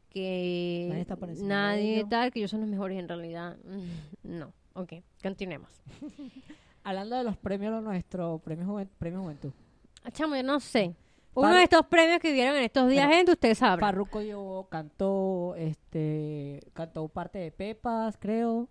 que 0.09 0.87
Nadie 0.89 1.01
está 1.01 1.15
por 1.17 1.29
nadie 1.37 2.03
tal, 2.09 2.31
que 2.31 2.39
ellos 2.39 2.49
son 2.51 2.61
los 2.61 2.69
mejores 2.69 2.97
en 2.97 3.07
realidad. 3.07 3.57
No. 4.23 4.51
Ok, 4.73 4.93
continuemos. 5.21 5.69
Hablando 6.83 7.15
de 7.15 7.23
los 7.23 7.37
premios, 7.37 7.81
nuestro 7.83 8.39
premio, 8.39 8.65
Juven- 8.65 8.89
premio 8.97 9.21
Juventud. 9.21 9.51
Ah, 10.03 10.09
Chamo, 10.11 10.35
yo 10.35 10.41
no 10.43 10.59
sé. 10.59 10.95
Uno 11.35 11.53
de 11.53 11.63
estos 11.63 11.85
premios 11.87 12.19
que 12.19 12.31
vieron 12.31 12.55
en 12.55 12.63
estos 12.63 12.89
días, 12.89 13.07
gente, 13.09 13.31
usted 13.33 13.53
sabe. 13.55 13.79
Farruko 13.81 14.21
llevó, 14.21 14.67
cantó, 14.69 15.53
este, 15.55 16.61
cantó 16.73 17.07
parte 17.09 17.39
de 17.39 17.51
Pepas, 17.51 18.17
creo, 18.19 18.69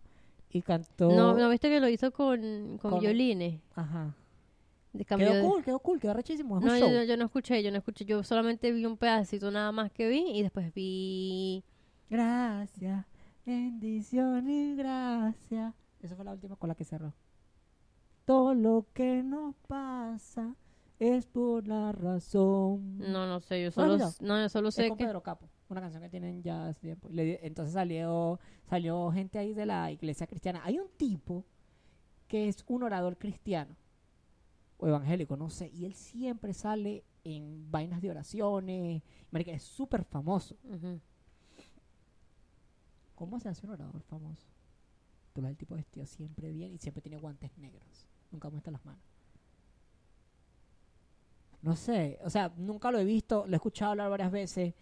y 0.51 0.63
cantó. 0.63 1.11
No, 1.11 1.35
¿no 1.35 1.49
viste 1.51 1.69
que 1.69 1.79
lo 1.81 1.89
hizo 1.89 2.11
con, 2.13 2.79
con, 2.81 2.93
Con- 2.93 3.01
violines? 3.01 3.61
Ajá. 3.75 4.15
De 4.93 5.05
Quedó 5.05 5.35
de- 5.35 5.43
cool, 5.43 5.65
quedó 5.65 5.79
cool, 5.81 5.99
quedó 6.01 6.15
rechísimo. 6.15 6.59
Es 6.59 6.65
No, 6.65 6.73
un 6.73 6.79
yo, 6.79 6.87
show. 6.87 6.95
yo- 6.95 7.03
yo 7.03 7.17
no 7.17 7.25
escuché, 7.25 7.63
yo 7.63 7.71
no 7.73 7.79
escuché. 7.79 8.05
Yo 8.05 8.23
solamente 8.23 8.71
vi 8.71 8.87
un 8.87 8.97
pedacito 8.97 9.51
nada 9.51 9.73
más 9.73 9.91
que 9.91 10.07
vi 10.09 10.25
y 10.39 10.43
después 10.43 10.73
vi... 10.73 11.65
Gracias, 12.09 13.05
bendición 13.45 14.49
y 14.49 14.77
gracias. 14.77 15.75
Esa 16.01 16.15
fue 16.15 16.25
la 16.25 16.33
última 16.33 16.55
con 16.57 16.69
la 16.69 16.75
que 16.77 16.85
cerró. 16.85 17.13
Todo 18.25 18.55
lo 18.55 18.87
que 18.95 19.23
nos 19.25 19.55
pasa 19.67 20.55
es 20.99 21.27
por 21.27 21.67
la 21.67 21.93
razón. 21.93 22.99
No, 22.99 23.27
no 23.27 23.41
sé, 23.41 23.63
yo 23.63 23.71
¿No 23.77 23.95
has 23.95 24.15
solo, 24.17 24.27
no, 24.29 24.41
yo 24.41 24.49
solo 24.49 24.69
es 24.69 24.75
sé 24.75 24.89
con 24.89 24.99
que... 24.99 25.05
Pedro 25.05 25.23
Capo, 25.23 25.49
una 25.69 25.81
canción 25.81 26.03
que 26.03 26.09
tienen 26.09 26.43
ya 26.43 26.69
hace 26.69 26.81
tiempo. 26.81 27.09
Le 27.11 27.45
entonces 27.47 27.75
salió, 27.75 28.39
salió 28.69 29.11
gente 29.11 29.39
ahí 29.39 29.55
de 29.55 29.67
la 29.67 29.91
iglesia 29.91 30.27
cristiana. 30.27 30.61
Hay 30.65 30.79
un 30.79 30.89
tipo 30.97 31.45
que 32.29 32.49
es 32.49 32.65
un 32.69 32.83
orador 32.83 33.19
cristiano 33.19 33.77
o 34.79 34.89
evangélico, 34.89 35.37
no 35.37 35.51
sé, 35.51 35.71
y 35.73 35.85
él 35.85 35.95
siempre 35.95 36.53
sale 36.53 37.05
en 37.25 37.71
vainas 37.71 38.01
de 38.01 38.11
oraciones. 38.11 39.03
Marica, 39.31 39.53
es 39.53 39.63
súper 39.63 40.05
famoso. 40.05 40.57
¿Cómo 43.15 43.39
se 43.41 43.49
hace 43.49 43.67
un 43.67 43.73
orador 43.73 44.03
famoso? 44.03 44.47
Tú 45.33 45.43
ves 45.43 45.51
el 45.51 45.57
tipo 45.57 45.75
vestido 45.75 46.07
siempre 46.07 46.51
bien 46.53 46.73
y 46.73 46.79
siempre 46.79 47.03
tiene 47.03 47.19
guantes 47.19 47.57
negros. 47.59 48.09
Nunca 48.31 48.51
muestra 48.51 48.73
las 48.73 48.85
manos. 48.85 49.14
No 51.65 51.77
sé, 51.77 52.19
o 52.23 52.29
sea, 52.29 52.53
nunca 52.59 52.91
lo 52.91 52.99
he 52.99 53.07
visto, 53.07 53.47
lo 53.47 53.53
he 53.53 53.57
escuchado 53.57 53.93
hablar 53.93 54.11
varias 54.11 54.31
veces. 54.31 54.75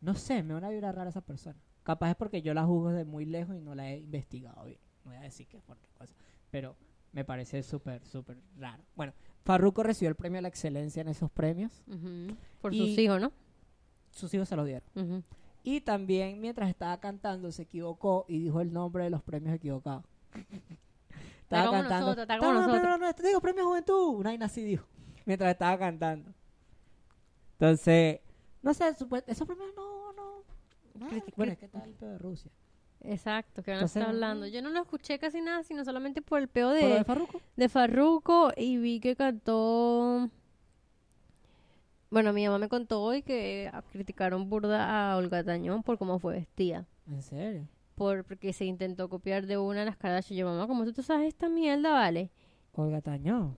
No 0.00 0.14
sé, 0.14 0.42
me 0.42 0.54
da 0.54 0.58
una 0.58 0.70
vibra 0.70 0.90
rara 0.90 1.10
esa 1.10 1.20
persona. 1.20 1.58
Capaz 1.82 2.08
es 2.12 2.16
porque 2.16 2.40
yo 2.40 2.54
la 2.54 2.64
juzgo 2.64 2.88
desde 2.88 3.04
muy 3.04 3.26
lejos 3.26 3.54
y 3.56 3.60
no 3.60 3.74
la 3.74 3.90
he 3.90 3.98
investigado 3.98 4.64
bien. 4.64 4.78
No 5.04 5.10
voy 5.10 5.18
a 5.18 5.20
decir 5.20 5.46
que 5.46 5.58
es 5.58 5.62
por 5.62 5.76
otra 5.76 5.90
cosa. 5.98 6.14
Pero 6.50 6.76
me 7.12 7.26
parece 7.26 7.62
súper, 7.62 8.06
súper 8.06 8.38
raro. 8.56 8.82
Bueno, 8.96 9.12
Farruko 9.44 9.82
recibió 9.82 10.08
el 10.08 10.14
premio 10.14 10.38
a 10.38 10.40
la 10.42 10.48
excelencia 10.48 11.02
en 11.02 11.08
esos 11.08 11.30
premios. 11.30 11.82
Por 12.62 12.74
sus 12.74 12.96
hijos, 12.96 13.20
¿no? 13.20 13.32
Sus 14.10 14.32
hijos 14.32 14.48
se 14.48 14.56
los 14.56 14.64
dieron. 14.64 15.22
Y 15.62 15.82
también 15.82 16.40
mientras 16.40 16.70
estaba 16.70 16.98
cantando 17.00 17.52
se 17.52 17.64
equivocó 17.64 18.24
y 18.28 18.38
dijo 18.38 18.62
el 18.62 18.72
nombre 18.72 19.04
de 19.04 19.10
los 19.10 19.22
premios 19.22 19.54
equivocados. 19.54 20.06
Está 21.42 21.66
como 21.66 21.82
nosotros, 21.82 22.18
está 22.18 22.38
como 22.38 22.50
"Toma, 22.50 22.60
nosotros". 22.60 22.80
premio 22.80 22.98
nuestro", 22.98 23.26
digo, 23.26 23.40
premio 23.40 23.66
juventud. 23.66 24.14
Una 24.20 24.30
así 24.46 24.62
dijo. 24.62 24.86
Mientras 25.30 25.52
estaba 25.52 25.78
cantando. 25.78 26.32
Entonces, 27.52 28.18
no 28.62 28.74
sé, 28.74 28.88
esos 28.88 29.06
premios 29.06 29.70
no, 29.76 30.12
no. 30.12 30.42
nada. 30.94 31.12
Criti- 31.12 31.32
Bueno, 31.36 31.52
es 31.52 31.58
que 31.58 31.66
está 31.66 31.84
el 31.84 31.92
pedo 31.94 32.10
de 32.10 32.18
Rusia. 32.18 32.50
Exacto, 33.02 33.62
que 33.62 33.70
no 33.70 33.76
Entonces, 33.76 33.96
está 33.98 34.10
hablando. 34.10 34.48
Yo 34.48 34.60
no 34.60 34.70
lo 34.70 34.80
escuché 34.82 35.20
casi 35.20 35.40
nada, 35.40 35.62
sino 35.62 35.84
solamente 35.84 36.20
por 36.20 36.40
el 36.40 36.48
peo 36.48 36.70
¿Por 36.70 36.80
lo 36.80 36.88
de 36.88 36.94
de, 36.96 37.04
Farruko? 37.04 37.40
de 37.54 37.68
Farruko 37.68 38.52
y 38.56 38.78
vi 38.78 38.98
que 38.98 39.14
cantó... 39.14 40.28
Bueno, 42.10 42.32
mi 42.32 42.44
mamá 42.44 42.58
me 42.58 42.68
contó 42.68 43.00
hoy 43.02 43.22
que 43.22 43.70
ah, 43.72 43.82
criticaron 43.92 44.50
burda 44.50 45.12
a 45.12 45.16
Olga 45.16 45.44
Tañón 45.44 45.84
por 45.84 45.96
cómo 45.96 46.18
fue 46.18 46.34
vestida. 46.34 46.88
¿En 47.06 47.22
serio? 47.22 47.68
Por, 47.94 48.24
porque 48.24 48.52
se 48.52 48.64
intentó 48.64 49.08
copiar 49.08 49.46
de 49.46 49.58
una 49.58 49.80
de 49.80 49.86
las 49.86 49.96
Kardashian. 49.96 50.38
Yo, 50.40 50.46
mamá, 50.46 50.66
¿cómo 50.66 50.84
tú 50.84 50.92
te 50.92 51.04
sabes 51.04 51.28
esta 51.28 51.48
mierda, 51.48 51.92
vale? 51.92 52.30
Olga 52.72 53.00
Tañón. 53.00 53.56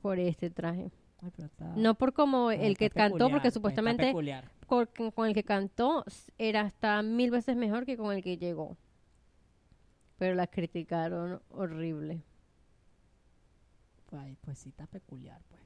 Por 0.00 0.20
este 0.20 0.48
traje. 0.50 0.92
Ay, 1.20 1.30
pero 1.34 1.46
está- 1.46 1.74
No 1.76 1.94
por 1.96 2.12
como 2.12 2.50
el 2.50 2.76
que 2.78 2.90
cantó, 2.90 3.28
porque 3.28 3.50
supuestamente 3.50 4.06
peculiar. 4.06 4.50
con, 4.66 4.88
el 5.26 5.34
que 5.34 5.42
cantó 5.44 6.04
era 6.38 6.60
hasta 6.62 7.02
mil 7.02 7.30
veces 7.30 7.56
mejor 7.56 7.84
que 7.84 7.96
con 7.96 8.14
el 8.14 8.22
que 8.22 8.36
llegó. 8.38 8.76
Pero 10.16 10.34
la 10.34 10.46
criticaron 10.46 11.40
horrible. 11.50 12.22
Ay, 14.12 14.36
pues 14.40 14.58
sí, 14.58 14.70
está 14.70 14.86
peculiar, 14.86 15.42
pues. 15.48 15.60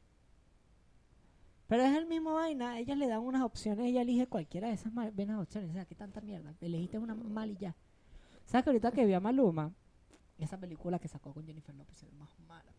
Pero 1.69 1.85
es 1.85 1.97
el 1.97 2.07
mismo 2.07 2.35
vaina, 2.35 2.79
ellas 2.79 2.99
le 2.99 3.07
dan 3.09 3.21
unas 3.21 3.43
opciones, 3.43 3.87
ella 3.87 4.03
elige 4.03 4.27
cualquiera 4.27 4.69
de 4.69 4.75
esas 4.75 4.93
buenas 4.93 5.41
opciones. 5.41 5.71
O 5.71 5.73
sea, 5.73 5.87
qué 5.87 5.95
tanta 5.95 6.21
mierda. 6.21 6.55
Elegiste 6.61 6.99
una 6.99 7.15
mal 7.15 7.51
y 7.51 7.57
ya. 7.57 7.75
¿Sabes 8.45 8.65
que 8.65 8.71
ahorita 8.71 8.91
que 8.93 9.07
vi 9.07 9.15
a 9.15 9.21
Maluma, 9.21 9.73
esa 10.38 10.59
película 10.59 10.99
que 10.99 11.09
sacó 11.09 11.33
con 11.33 11.47
Jennifer 11.47 11.75
López 11.75 12.03
es 12.03 12.12
más 12.15 12.38
mala. 12.41 12.71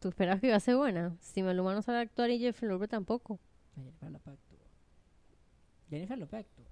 ¿Tú 0.00 0.08
esperas 0.08 0.40
que 0.40 0.46
iba 0.48 0.56
a 0.56 0.60
ser 0.60 0.76
buena? 0.76 1.16
Si 1.20 1.42
Maluma 1.42 1.74
no 1.74 1.82
sabe 1.82 1.98
actuar 1.98 2.30
y 2.30 2.38
Jennifer 2.38 2.68
Lopez 2.68 2.88
tampoco. 2.88 3.38
Jennifer 3.74 4.10
López 4.10 4.34
actúa. 4.34 4.58
Jennifer 5.90 6.18
López 6.18 6.40
actúa. 6.40 6.66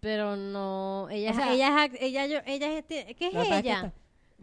Pero 0.00 0.36
no, 0.36 1.08
ella, 1.10 1.30
O 1.30 1.34
sea- 1.34 1.54
ella, 1.54 1.88
ella, 1.98 2.26
yo, 2.26 2.38
ella 2.44 2.78
es, 2.78 2.84
¿qué 2.84 3.00
es 3.10 3.16
que 3.16 3.28
ella? 3.58 3.92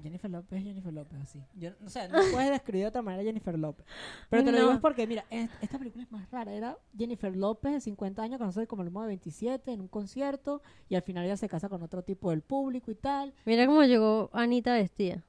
Jennifer 0.01 0.31
López 0.31 0.57
es 0.59 0.65
Jennifer 0.65 0.91
López, 0.93 1.19
así. 1.21 1.43
Yo, 1.53 1.71
o 1.85 1.89
sea, 1.89 2.07
no 2.07 2.17
puedes 2.31 2.49
describir 2.63 2.81
de 2.83 2.87
otra 2.87 3.03
manera 3.03 3.21
a 3.21 3.25
Jennifer 3.25 3.59
López. 3.59 3.85
Pero 4.29 4.43
te 4.43 4.51
lo 4.51 4.57
digo 4.57 4.71
es 4.71 4.79
porque, 4.79 5.05
mira, 5.05 5.25
es- 5.29 5.51
esta 5.61 5.77
película 5.77 6.03
es 6.03 6.11
más 6.11 6.27
rara. 6.31 6.51
Era 6.53 6.77
Jennifer 6.97 7.35
López 7.35 7.73
de 7.73 7.81
50 7.81 8.23
años, 8.23 8.39
conocida 8.39 8.65
como 8.65 8.81
el 8.81 8.89
modo 8.89 9.03
de 9.03 9.09
27, 9.09 9.71
en 9.73 9.81
un 9.81 9.87
concierto. 9.87 10.63
Y 10.89 10.95
al 10.95 11.03
final 11.03 11.25
ella 11.25 11.37
se 11.37 11.47
casa 11.47 11.69
con 11.69 11.83
otro 11.83 12.01
tipo 12.01 12.31
del 12.31 12.41
público 12.41 12.89
y 12.89 12.95
tal. 12.95 13.31
Mira 13.45 13.67
cómo 13.67 13.83
llegó 13.83 14.31
Anita 14.33 14.73
vestida. 14.73 15.23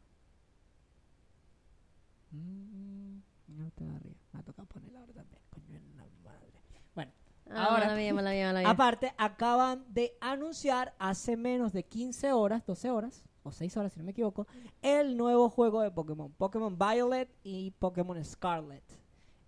Mm, 2.32 3.18
no 3.48 3.70
te. 3.72 3.84
Me 3.84 4.40
ha 4.40 4.42
tocado 4.42 4.66
ponerla 4.68 5.00
ahora 5.00 5.12
también. 5.12 5.40
Coño, 5.50 5.76
en 5.78 5.96
la 5.96 6.04
madre. 6.24 6.48
Bueno, 6.94 7.12
Ah, 7.50 7.64
Ahora- 7.66 7.86
mala 7.86 7.96
mía, 7.96 8.14
mala 8.14 8.30
mía, 8.30 8.46
mala 8.48 8.58
mía. 8.60 8.70
aparte, 8.70 9.12
acaban 9.18 9.84
de 9.88 10.12
anunciar 10.20 10.94
hace 10.98 11.36
menos 11.36 11.72
de 11.72 11.84
15 11.84 12.32
horas, 12.32 12.64
12 12.64 12.90
horas, 12.90 13.24
o 13.42 13.52
6 13.52 13.76
horas 13.76 13.92
si 13.92 13.98
no 13.98 14.04
me 14.04 14.12
equivoco, 14.12 14.46
el 14.80 15.16
nuevo 15.16 15.50
juego 15.50 15.82
de 15.82 15.90
Pokémon. 15.90 16.32
Pokémon 16.32 16.78
Violet 16.78 17.28
y 17.42 17.72
Pokémon 17.72 18.24
Scarlet. 18.24 18.84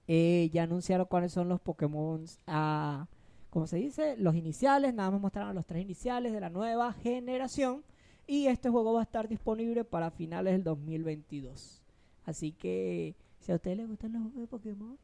Eh, 0.07 0.51
ya 0.53 0.65
anunciaron 0.65 1.07
cuáles 1.07 1.33
son 1.33 1.49
los 1.49 1.61
Pokémon, 1.61 2.25
ah, 2.47 3.07
¿cómo 3.49 3.67
se 3.67 3.77
dice? 3.79 4.17
Los 4.19 4.35
iniciales, 4.35 4.93
nada 4.93 5.11
más 5.13 5.21
mostraron 5.21 5.55
los 5.55 5.65
tres 5.65 5.81
iniciales 5.83 6.33
de 6.33 6.41
la 6.41 6.51
nueva 6.51 6.93
generación. 6.93 7.85
Y 8.27 8.47
este 8.49 8.69
juego 8.71 8.93
va 8.95 9.01
a 9.01 9.05
estar 9.05 9.29
disponible 9.29 9.85
para 9.85 10.11
finales 10.11 10.53
del 10.55 10.65
2022. 10.65 11.81
Así 12.25 12.53
que, 12.53 13.15
si 13.41 13.53
a 13.53 13.57
ustedes 13.57 13.77
les 13.77 13.89
gustan 13.89 14.13
los 14.13 14.23
juegos 14.23 14.41
de 14.41 14.47
Pokémon, 14.47 14.99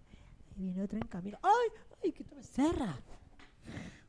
ahí 0.56 0.62
viene 0.62 0.83
otro 0.83 0.98
en 0.98 1.06
camino. 1.06 1.38
¡Ay! 1.42 1.68
¡Ay! 2.02 2.12
¡Que 2.12 2.24
me 2.35 2.42
cerra! 2.42 2.98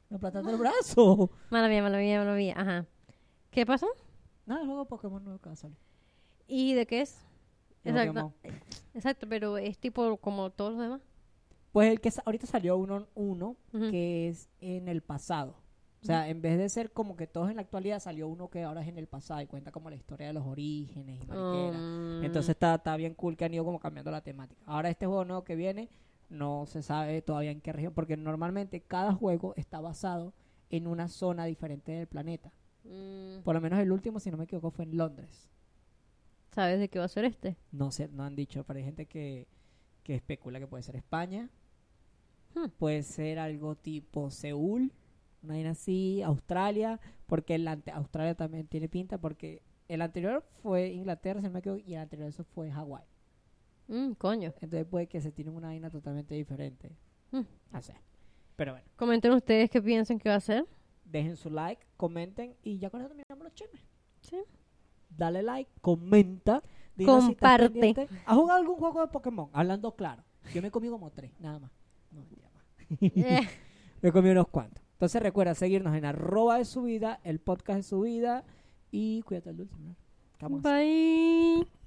Me 0.09 0.17
el 0.17 0.57
brazo. 0.57 1.29
Mala 1.49 1.69
mía, 1.69 1.81
mala 1.81 1.97
mía, 1.97 2.19
mala 2.19 2.35
mía. 2.35 2.53
Ajá. 2.57 2.85
¿Qué 3.49 3.65
pasó? 3.65 3.87
No, 4.45 4.59
el 4.59 4.65
juego 4.65 4.81
de 4.81 4.89
Pokémon 4.89 5.23
nuevo 5.23 5.39
que 5.39 5.55
salir. 5.55 5.77
¿Y 6.47 6.73
de 6.73 6.85
qué 6.85 7.01
es? 7.01 7.17
De 7.83 7.91
Exacto. 7.91 8.33
Pokémon. 8.43 8.59
Exacto, 8.93 9.27
pero 9.29 9.57
es 9.57 9.77
tipo 9.77 10.17
como 10.17 10.49
todos 10.49 10.73
los 10.73 10.81
demás. 10.81 11.01
Pues 11.71 11.91
el 11.91 12.01
que 12.01 12.11
sa- 12.11 12.23
ahorita 12.25 12.45
salió 12.45 12.75
uno, 12.75 13.07
uno 13.15 13.55
que 13.71 14.27
es 14.27 14.49
en 14.59 14.89
el 14.89 15.01
pasado. 15.01 15.55
O 16.01 16.05
sea, 16.05 16.29
en 16.29 16.41
vez 16.41 16.57
de 16.57 16.67
ser 16.69 16.91
como 16.91 17.15
que 17.15 17.27
todos 17.27 17.49
en 17.51 17.57
la 17.57 17.61
actualidad, 17.61 17.99
salió 17.99 18.27
uno 18.27 18.49
que 18.49 18.63
ahora 18.63 18.81
es 18.81 18.87
en 18.87 18.97
el 18.97 19.07
pasado 19.07 19.39
y 19.41 19.45
cuenta 19.47 19.71
como 19.71 19.89
la 19.89 19.95
historia 19.95 20.27
de 20.27 20.33
los 20.33 20.45
orígenes 20.47 21.21
y 21.21 21.25
mariquera. 21.27 21.79
Mm, 21.79 22.23
Entonces 22.23 22.49
está, 22.49 22.75
está 22.75 22.95
bien 22.97 23.13
cool 23.13 23.37
que 23.37 23.45
han 23.45 23.53
ido 23.53 23.63
como 23.65 23.79
cambiando 23.79 24.09
la 24.09 24.21
temática. 24.21 24.59
Ahora 24.65 24.89
este 24.89 25.05
juego 25.05 25.25
nuevo 25.25 25.43
que 25.43 25.55
viene 25.55 25.89
no 26.29 26.65
se 26.65 26.81
sabe 26.81 27.21
todavía 27.21 27.51
en 27.51 27.61
qué 27.61 27.71
región, 27.71 27.93
porque 27.93 28.17
normalmente 28.17 28.81
cada 28.81 29.13
juego 29.13 29.53
está 29.57 29.79
basado 29.79 30.33
en 30.71 30.87
una 30.87 31.07
zona 31.07 31.45
diferente 31.45 31.91
del 31.91 32.07
planeta. 32.07 32.51
mm, 32.83 33.41
Por 33.43 33.53
lo 33.53 33.61
menos 33.61 33.79
el 33.79 33.91
último, 33.91 34.19
si 34.19 34.31
no 34.31 34.37
me 34.37 34.45
equivoco, 34.45 34.71
fue 34.71 34.85
en 34.85 34.97
Londres. 34.97 35.49
¿Sabes 36.51 36.79
de 36.79 36.89
qué 36.89 36.99
va 36.99 37.05
a 37.05 37.09
ser 37.09 37.25
este? 37.25 37.57
No 37.71 37.91
sé, 37.91 38.07
no 38.09 38.23
han 38.23 38.35
dicho, 38.35 38.63
pero 38.63 38.79
hay 38.79 38.85
gente 38.85 39.05
que, 39.05 39.47
que 40.03 40.15
especula 40.15 40.59
que 40.59 40.67
puede 40.67 40.83
ser 40.83 40.95
España. 40.95 41.49
Hmm. 42.55 42.69
Puede 42.77 43.03
ser 43.03 43.39
algo 43.39 43.75
tipo 43.75 44.29
Seúl, 44.29 44.91
una 45.43 45.53
vaina 45.55 45.71
así, 45.71 46.21
Australia, 46.21 46.99
porque 47.27 47.55
el 47.55 47.67
ante- 47.67 47.91
Australia 47.91 48.35
también 48.35 48.67
tiene 48.67 48.87
pinta, 48.89 49.17
porque 49.17 49.61
el 49.87 50.01
anterior 50.01 50.43
fue 50.61 50.89
Inglaterra, 50.89 51.41
si 51.41 51.47
no 51.47 51.53
me 51.53 51.59
equivoco, 51.59 51.81
y 51.85 51.93
el 51.95 52.01
anterior 52.01 52.29
eso 52.29 52.43
fue 52.43 52.71
Hawái. 52.71 53.03
Mm, 53.87 54.11
coño. 54.13 54.53
Entonces 54.61 54.85
puede 54.85 55.07
que 55.07 55.19
se 55.21 55.31
tienen 55.31 55.55
una 55.55 55.67
vaina 55.69 55.89
totalmente 55.89 56.33
diferente. 56.35 56.95
Hmm. 57.31 57.41
No 57.71 57.81
sé. 57.81 57.95
Pero 58.55 58.73
bueno, 58.73 58.87
Comenten 58.95 59.31
ustedes 59.33 59.69
qué 59.69 59.81
piensan 59.81 60.19
que 60.19 60.29
va 60.29 60.35
a 60.35 60.39
ser. 60.39 60.65
dejen 61.03 61.35
su 61.35 61.49
like, 61.49 61.85
comenten 61.97 62.55
y 62.63 62.77
ya 62.79 62.89
con 62.89 63.01
eso 63.01 63.09
terminamos 63.09 63.43
los 63.43 63.53
chismes. 63.55 63.81
Sí. 64.21 64.37
Dale 65.09 65.41
like, 65.41 65.69
comenta. 65.81 66.61
si 66.95 67.03
Comparte. 67.05 67.69
pendiente. 67.69 68.07
¿Has 68.25 68.35
jugado 68.37 68.59
algún 68.59 68.75
juego 68.77 69.01
de 69.01 69.07
Pokémon? 69.07 69.49
Hablando 69.51 69.95
claro. 69.95 70.23
Yo 70.53 70.61
me 70.61 70.71
comido 70.71 70.93
como 70.93 71.09
tres, 71.11 71.31
nada 71.39 71.59
más. 71.59 71.71
No, 72.11 72.19
mentira 72.21 72.49
más. 72.51 72.65
Me 74.01 74.11
comido 74.11 74.31
unos 74.33 74.47
cuantos. 74.47 74.80
Entonces 75.01 75.23
recuerda 75.23 75.55
seguirnos 75.55 75.95
en 75.95 76.05
arroba 76.05 76.59
de 76.59 76.65
su 76.65 76.83
vida, 76.83 77.19
el 77.23 77.39
podcast 77.39 77.77
de 77.77 77.83
su 77.83 78.01
vida 78.01 78.43
y 78.91 79.23
cuídate 79.23 79.49
el 79.49 79.57
dulce. 79.57 79.75
bye. 80.47 81.80